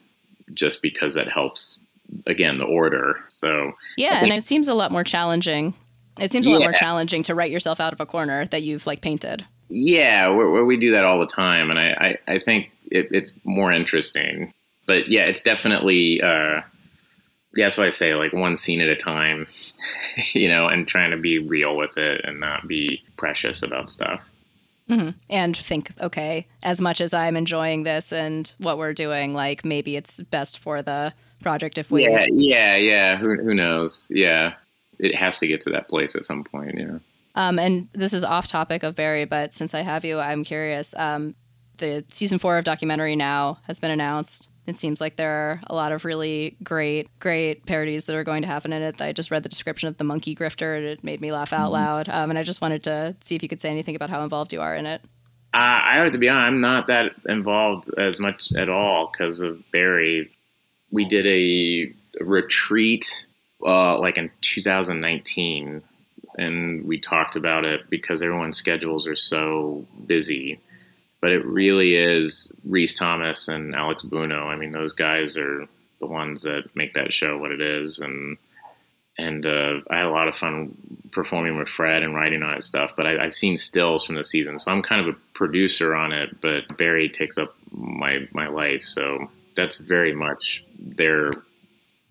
just 0.55 0.83
because 0.83 1.15
that 1.15 1.31
helps. 1.31 1.81
Again, 2.27 2.59
the 2.59 2.65
order. 2.65 3.19
So 3.29 3.73
Yeah, 3.97 4.23
and 4.23 4.33
it 4.33 4.43
seems 4.45 4.69
a 4.69 4.75
lot 4.75 4.93
more 4.93 5.05
challenging. 5.05 5.75
It 6.19 6.33
seems 6.33 6.47
a 6.47 6.51
lot 6.51 6.61
more 6.61 6.73
challenging 6.73 7.23
to 7.25 7.35
write 7.35 7.51
yourself 7.51 7.79
out 7.79 7.93
of 7.93 8.01
a 8.01 8.07
corner 8.07 8.47
that 8.47 8.63
you've 8.63 8.87
like 8.87 9.03
painted. 9.03 9.45
Yeah, 9.69 10.29
where 10.29 10.65
we 10.65 10.77
do 10.77 10.93
that 10.93 11.05
all 11.05 11.19
the 11.19 11.27
time, 11.27 11.71
and 11.71 11.79
I, 11.79 12.19
I, 12.29 12.35
I 12.35 12.39
think 12.39 12.71
it, 12.91 13.09
it's 13.11 13.33
more 13.45 13.73
interesting. 13.73 14.55
But 14.87 15.09
yeah, 15.09 15.25
it's 15.25 15.41
definitely 15.41 16.23
uh, 16.23 16.61
yeah. 17.55 17.65
That's 17.65 17.79
why 17.79 17.87
I 17.87 17.91
say 17.91 18.15
like 18.15 18.33
one 18.33 18.57
scene 18.57 18.81
at 18.81 18.89
a 18.89 18.97
time, 18.97 19.47
you 20.33 20.49
know, 20.49 20.67
and 20.67 20.87
trying 20.87 21.11
to 21.11 21.17
be 21.17 21.39
real 21.39 21.77
with 21.77 21.99
it 21.99 22.21
and 22.25 22.41
not 22.41 22.69
be 22.69 23.03
precious 23.17 23.63
about 23.63 23.91
stuff. 23.91 24.23
and 25.29 25.57
think, 25.57 25.91
okay, 26.01 26.47
as 26.63 26.81
much 26.81 27.01
as 27.01 27.13
I'm 27.13 27.37
enjoying 27.37 27.83
this 27.83 28.13
and 28.13 28.53
what 28.59 28.79
we're 28.79 28.93
doing, 28.93 29.35
like 29.35 29.65
maybe 29.65 29.97
it's 29.97 30.21
best 30.21 30.61
for 30.61 30.81
the 30.81 31.13
project 31.43 31.79
if 31.79 31.91
we. 31.91 32.05
Yeah, 32.05 32.27
yeah, 32.31 32.77
yeah. 32.77 33.17
Who 33.17 33.37
who 33.37 33.55
knows? 33.55 34.07
Yeah, 34.11 34.55
it 34.99 35.15
has 35.15 35.39
to 35.39 35.47
get 35.47 35.61
to 35.63 35.71
that 35.71 35.89
place 35.89 36.15
at 36.17 36.27
some 36.27 36.45
point. 36.45 36.79
You 36.79 36.87
know. 36.87 37.01
Um, 37.35 37.59
and 37.59 37.89
this 37.93 38.13
is 38.15 38.25
off 38.25 38.47
topic 38.47 38.83
of 38.83 38.95
Barry, 38.95 39.27
but 39.27 39.53
since 39.53 39.75
I 39.75 39.83
have 39.83 40.05
you, 40.05 40.19
I'm 40.19 40.43
curious. 40.43 40.95
Um, 40.97 41.35
the 41.77 42.05
season 42.09 42.39
four 42.39 42.57
of 42.57 42.65
documentary 42.65 43.15
now 43.15 43.59
has 43.65 43.79
been 43.79 43.91
announced. 43.91 44.49
It 44.67 44.77
seems 44.77 45.01
like 45.01 45.17
there 45.17 45.31
are 45.31 45.61
a 45.69 45.75
lot 45.75 45.93
of 45.93 46.05
really 46.05 46.57
great, 46.65 47.09
great 47.21 47.67
parodies 47.67 48.07
that 48.07 48.17
are 48.17 48.25
going 48.25 48.43
to 48.43 48.49
happen 48.49 48.73
in 48.73 48.83
it. 48.83 49.01
I 49.01 49.13
just 49.13 49.31
read 49.31 49.43
the 49.43 49.49
description 49.49 49.89
of 49.89 49.97
the 49.99 50.05
monkey 50.05 50.35
grifter, 50.35 50.77
and 50.77 50.87
it 50.87 51.05
made 51.05 51.21
me 51.21 51.31
laugh 51.31 51.53
out 51.53 51.71
loud. 51.71 52.09
Um, 52.09 52.31
and 52.31 52.39
I 52.39 52.43
just 52.43 52.61
wanted 52.61 52.83
to 52.85 53.15
see 53.21 53.37
if 53.37 53.43
you 53.43 53.49
could 53.49 53.61
say 53.61 53.71
anything 53.71 53.95
about 53.95 54.11
how 54.11 54.25
involved 54.25 54.53
you 54.53 54.61
are 54.61 54.75
in 54.75 54.87
it. 54.87 55.03
Uh, 55.55 55.81
I 55.85 55.97
have 55.97 56.13
to 56.13 56.19
be 56.19 56.29
honest, 56.29 56.49
I'm 56.49 56.61
not 56.61 56.87
that 56.89 57.13
involved 57.29 57.91
as 57.97 58.19
much 58.19 58.53
at 58.57 58.69
all 58.69 59.11
because 59.13 59.41
of 59.41 59.63
Barry. 59.71 60.31
We 60.91 61.05
did 61.05 61.27
a 61.27 61.93
retreat 62.23 63.27
uh, 63.65 63.99
like 63.99 64.19
in 64.19 64.31
2019, 64.41 65.83
and 66.39 66.87
we 66.87 67.01
talked 67.01 67.37
about 67.37 67.65
it 67.65 67.89
because 67.89 68.23
everyone's 68.23 68.59
schedules 68.59 69.07
are 69.07 69.17
so 69.17 69.87
busy. 70.07 70.61
But 71.21 71.33
it 71.33 71.45
really 71.45 71.95
is 71.95 72.53
Rhys 72.65 72.95
Thomas 72.95 73.49
and 73.49 73.75
Alex 73.75 74.03
Buono. 74.03 74.45
I 74.45 74.57
mean, 74.57 74.71
those 74.71 74.93
guys 74.93 75.37
are 75.37 75.67
the 75.99 76.07
ones 76.07 76.43
that 76.43 76.65
make 76.75 76.95
that 76.95 77.13
show 77.13 77.39
what 77.39 77.53
it 77.53 77.61
is, 77.61 77.99
and 77.99 78.37
and 79.19 79.47
uh, 79.47 79.81
I 79.91 79.97
had 79.97 80.07
a 80.07 80.11
lot 80.11 80.29
of 80.29 80.37
fun 80.37 80.77
performing 81.11 81.57
with 81.57 81.69
Fred 81.69 82.03
and 82.03 82.15
writing 82.15 82.43
on 82.43 82.55
it 82.55 82.65
stuff. 82.65 82.93
But 82.97 83.07
I, 83.07 83.25
I've 83.25 83.35
seen 83.35 83.57
stills 83.57 84.05
from 84.05 84.17
the 84.17 84.25
season, 84.25 84.59
so 84.59 84.71
I'm 84.71 84.83
kind 84.83 85.01
of 85.01 85.15
a 85.15 85.19
producer 85.33 85.95
on 85.95 86.13
it. 86.13 86.41
But 86.43 86.77
Barry 86.77 87.09
takes 87.09 87.39
up 87.39 87.57
my 87.71 88.29
my 88.33 88.49
life, 88.49 88.85
so 88.85 89.31
that's 89.57 89.79
very 89.79 90.15
much 90.15 90.65
their 90.79 91.31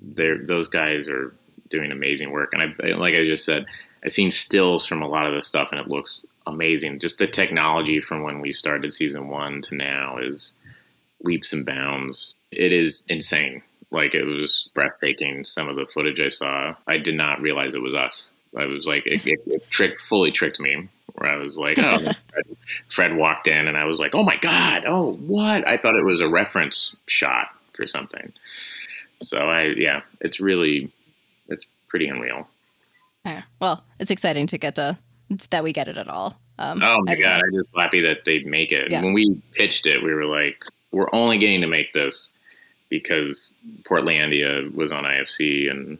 their 0.01 0.45
those 0.45 0.67
guys 0.67 1.07
are 1.07 1.33
doing 1.69 1.91
amazing 1.91 2.31
work. 2.31 2.53
And 2.53 2.61
I 2.61 2.87
like 2.97 3.15
I 3.15 3.25
just 3.25 3.45
said, 3.45 3.65
I've 4.03 4.11
seen 4.11 4.31
stills 4.31 4.85
from 4.85 5.01
a 5.01 5.07
lot 5.07 5.27
of 5.27 5.33
the 5.33 5.41
stuff, 5.41 5.69
and 5.71 5.79
it 5.79 5.87
looks 5.87 6.25
amazing. 6.45 6.99
Just 6.99 7.17
the 7.17 7.27
technology 7.27 8.01
from 8.01 8.21
when 8.21 8.39
we 8.39 8.53
started 8.53 8.93
season 8.93 9.29
one 9.29 9.61
to 9.63 9.75
now 9.75 10.17
is 10.17 10.53
leaps 11.23 11.53
and 11.53 11.65
bounds. 11.65 12.33
It 12.51 12.71
is 12.71 13.03
insane. 13.07 13.61
Like 13.91 14.13
it 14.13 14.25
was 14.25 14.69
breathtaking. 14.73 15.45
Some 15.45 15.67
of 15.69 15.75
the 15.75 15.85
footage 15.85 16.19
I 16.19 16.29
saw, 16.29 16.75
I 16.87 16.97
did 16.97 17.15
not 17.15 17.41
realize 17.41 17.75
it 17.75 17.81
was 17.81 17.95
us. 17.95 18.33
I 18.57 18.65
was 18.65 18.87
like, 18.87 19.03
it, 19.05 19.25
it, 19.25 19.39
it 19.47 19.69
tricked, 19.69 19.99
fully 19.99 20.31
tricked 20.31 20.59
me. 20.59 20.89
Where 21.13 21.29
I 21.31 21.37
was 21.37 21.57
like, 21.57 21.77
oh, 21.79 21.99
Fred, 21.99 22.45
Fred 22.89 23.15
walked 23.15 23.47
in, 23.47 23.67
and 23.67 23.77
I 23.77 23.85
was 23.85 23.99
like, 23.99 24.15
oh 24.15 24.23
my 24.23 24.35
god, 24.37 24.83
oh 24.85 25.13
what? 25.13 25.67
I 25.67 25.77
thought 25.77 25.95
it 25.95 26.03
was 26.05 26.21
a 26.21 26.27
reference 26.27 26.95
shot 27.07 27.47
or 27.79 27.87
something. 27.87 28.33
So 29.21 29.37
I, 29.39 29.73
yeah, 29.77 30.01
it's 30.21 30.39
really, 30.39 30.91
it's 31.47 31.65
pretty 31.87 32.07
unreal. 32.07 32.49
Yeah. 33.25 33.43
Well, 33.59 33.83
it's 33.99 34.11
exciting 34.11 34.47
to 34.47 34.57
get 34.57 34.75
to 34.75 34.97
that 35.49 35.63
we 35.63 35.73
get 35.73 35.87
it 35.87 35.97
at 35.97 36.07
all. 36.07 36.39
Um, 36.59 36.81
Oh 36.83 37.01
my 37.05 37.13
I- 37.13 37.15
god, 37.15 37.41
I'm 37.45 37.53
just 37.53 37.75
happy 37.77 38.01
that 38.01 38.25
they 38.25 38.39
make 38.43 38.71
it. 38.71 38.91
Yeah. 38.91 39.01
When 39.01 39.13
we 39.13 39.41
pitched 39.53 39.87
it, 39.87 40.03
we 40.03 40.13
were 40.13 40.25
like, 40.25 40.63
we're 40.91 41.09
only 41.13 41.37
getting 41.37 41.61
to 41.61 41.67
make 41.67 41.91
this 41.93 42.29
because 42.89 43.53
Portlandia 43.83 44.73
was 44.75 44.91
on 44.91 45.03
IFC 45.03 45.69
and 45.71 45.97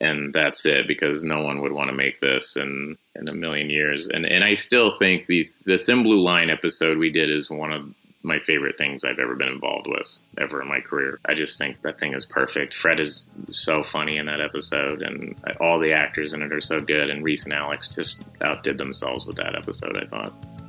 and 0.00 0.32
that's 0.32 0.64
it 0.64 0.88
because 0.88 1.22
no 1.22 1.42
one 1.42 1.60
would 1.60 1.72
want 1.72 1.90
to 1.90 1.96
make 1.96 2.20
this 2.20 2.56
in 2.56 2.96
in 3.14 3.28
a 3.28 3.34
million 3.34 3.70
years. 3.70 4.08
And 4.08 4.26
and 4.26 4.44
I 4.44 4.54
still 4.54 4.90
think 4.90 5.26
the 5.26 5.44
the 5.64 5.78
Thin 5.78 6.02
Blue 6.02 6.22
Line 6.22 6.50
episode 6.50 6.98
we 6.98 7.10
did 7.10 7.30
is 7.30 7.50
one 7.50 7.72
of 7.72 7.94
my 8.22 8.38
favorite 8.38 8.76
things 8.76 9.02
I've 9.02 9.18
ever 9.18 9.34
been 9.34 9.48
involved 9.48 9.86
with 9.86 10.16
ever 10.38 10.60
in 10.60 10.68
my 10.68 10.80
career. 10.80 11.18
I 11.24 11.34
just 11.34 11.58
think 11.58 11.80
that 11.82 11.98
thing 11.98 12.12
is 12.12 12.26
perfect. 12.26 12.74
Fred 12.74 13.00
is 13.00 13.24
so 13.50 13.82
funny 13.82 14.18
in 14.18 14.26
that 14.26 14.40
episode, 14.40 15.02
and 15.02 15.36
all 15.60 15.78
the 15.78 15.94
actors 15.94 16.34
in 16.34 16.42
it 16.42 16.52
are 16.52 16.60
so 16.60 16.80
good. 16.80 17.08
And 17.10 17.24
Rhys 17.24 17.44
and 17.44 17.54
Alex 17.54 17.88
just 17.88 18.22
outdid 18.42 18.78
themselves 18.78 19.26
with 19.26 19.36
that 19.36 19.56
episode. 19.56 19.96
I 19.96 20.06
thought. 20.06 20.59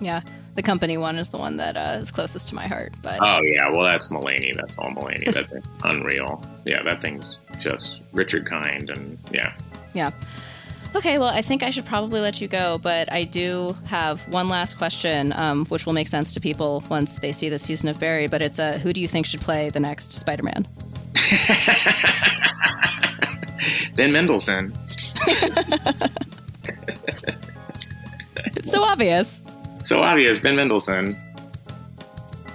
Yeah, 0.00 0.22
the 0.54 0.62
company 0.62 0.96
one 0.96 1.16
is 1.16 1.28
the 1.30 1.38
one 1.38 1.56
that 1.58 1.76
uh, 1.76 1.98
is 2.00 2.10
closest 2.10 2.48
to 2.48 2.54
my 2.54 2.66
heart. 2.66 2.92
But 3.02 3.18
Oh 3.20 3.40
yeah, 3.42 3.68
well 3.70 3.84
that's 3.84 4.08
Mulaney. 4.08 4.54
That's 4.54 4.78
all 4.78 4.90
Mulaney. 4.90 5.32
That 5.32 5.50
thing's 5.50 5.66
unreal. 5.84 6.44
Yeah, 6.64 6.82
that 6.82 7.02
thing's 7.02 7.36
just 7.60 8.00
Richard 8.12 8.46
Kind, 8.46 8.90
and 8.90 9.18
yeah. 9.32 9.54
yeah. 9.94 10.10
Okay, 10.96 11.18
well, 11.18 11.28
I 11.28 11.40
think 11.40 11.62
I 11.62 11.70
should 11.70 11.86
probably 11.86 12.20
let 12.20 12.40
you 12.40 12.48
go, 12.48 12.76
but 12.78 13.12
I 13.12 13.22
do 13.22 13.76
have 13.86 14.20
one 14.22 14.48
last 14.48 14.76
question, 14.76 15.32
um, 15.34 15.64
which 15.66 15.86
will 15.86 15.92
make 15.92 16.08
sense 16.08 16.34
to 16.34 16.40
people 16.40 16.82
once 16.90 17.20
they 17.20 17.30
see 17.30 17.48
the 17.48 17.60
season 17.60 17.88
of 17.88 18.00
Barry. 18.00 18.26
But 18.26 18.42
it's 18.42 18.58
uh, 18.58 18.78
who 18.78 18.92
do 18.92 19.00
you 19.00 19.06
think 19.06 19.26
should 19.26 19.40
play 19.40 19.70
the 19.70 19.78
next 19.78 20.10
Spider-Man? 20.12 20.66
Ben 23.96 24.12
Mendelsohn. 24.12 24.72
It's 28.56 28.70
so 28.70 28.82
obvious. 28.84 29.42
So 29.82 30.02
obvious, 30.02 30.38
Ben 30.38 30.56
Mendelsohn. 30.56 31.16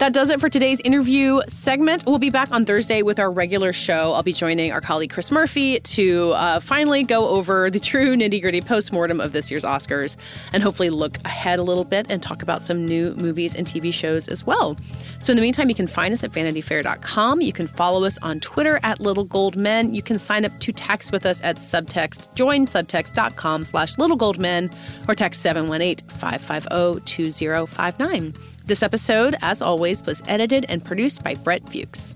That 0.06 0.13
does 0.13 0.30
it 0.30 0.39
for 0.39 0.50
today's 0.50 0.82
interview 0.82 1.41
segment. 1.48 2.06
We'll 2.06 2.20
be 2.20 2.30
back 2.30 2.52
on 2.52 2.63
Thursday 2.63 3.02
with 3.02 3.18
our 3.18 3.32
regular 3.32 3.74
show. 3.74 4.12
I'll 4.13 4.22
be 4.22 4.34
joining 4.34 4.72
our 4.72 4.80
colleague 4.80 5.10
Chris 5.10 5.32
Murphy 5.32 5.80
to 5.80 6.30
uh, 6.34 6.60
finally 6.60 7.02
go 7.02 7.28
over 7.28 7.72
the 7.72 7.80
true 7.80 8.15
nitty 8.15 8.39
gritty 8.39 8.62
postmortem 8.62 9.20
of 9.20 9.34
this 9.34 9.50
year's 9.50 9.63
Oscars 9.63 10.15
and 10.54 10.62
hopefully 10.62 10.91
look 10.91 11.18
ahead 11.26 11.58
a 11.58 11.63
little 11.63 11.84
bit 11.84 12.06
and 12.12 12.22
talk 12.22 12.44
about 12.44 12.63
some 12.63 12.86
new 12.86 13.15
movies 13.15 13.56
and 13.56 13.65
TV 13.65 13.91
shows 13.91 14.28
as 14.28 14.46
well. 14.46 14.78
So, 15.18 15.32
in 15.32 15.38
the 15.38 15.41
meantime, 15.41 15.70
you 15.70 15.76
can 15.76 15.88
find 15.88 16.13
us 16.13 16.24
at 16.24 16.30
vanityfair.com. 16.30 17.41
You 17.41 17.54
can 17.54 17.65
follow 17.65 18.04
us 18.04 18.20
on 18.20 18.39
Twitter 18.41 18.80
at 18.84 19.00
Little 19.00 19.24
Gold 19.24 19.56
Men. 19.56 19.96
You 19.96 20.04
can 20.04 20.20
sign 20.20 20.46
up 20.46 20.56
to 20.60 20.72
text 20.72 21.13
with 21.13 21.26
us 21.26 21.41
at 21.41 21.56
subtext, 21.56 22.36
join 22.36 22.68
subtext.com 22.68 23.65
slash 23.65 23.98
Little 23.98 24.18
Gold 24.18 24.38
Men 24.38 24.70
or 25.08 25.15
text 25.15 25.41
718 25.41 26.08
550 26.10 27.02
2059. 27.06 28.55
This 28.67 28.82
episode, 28.82 29.36
as 29.43 29.62
always, 29.62 30.04
was 30.08 30.23
edited 30.28 30.65
and 30.69 30.84
produced 30.84 31.23
by 31.23 31.36
Brett 31.36 31.62
Fuchs. 31.69 32.15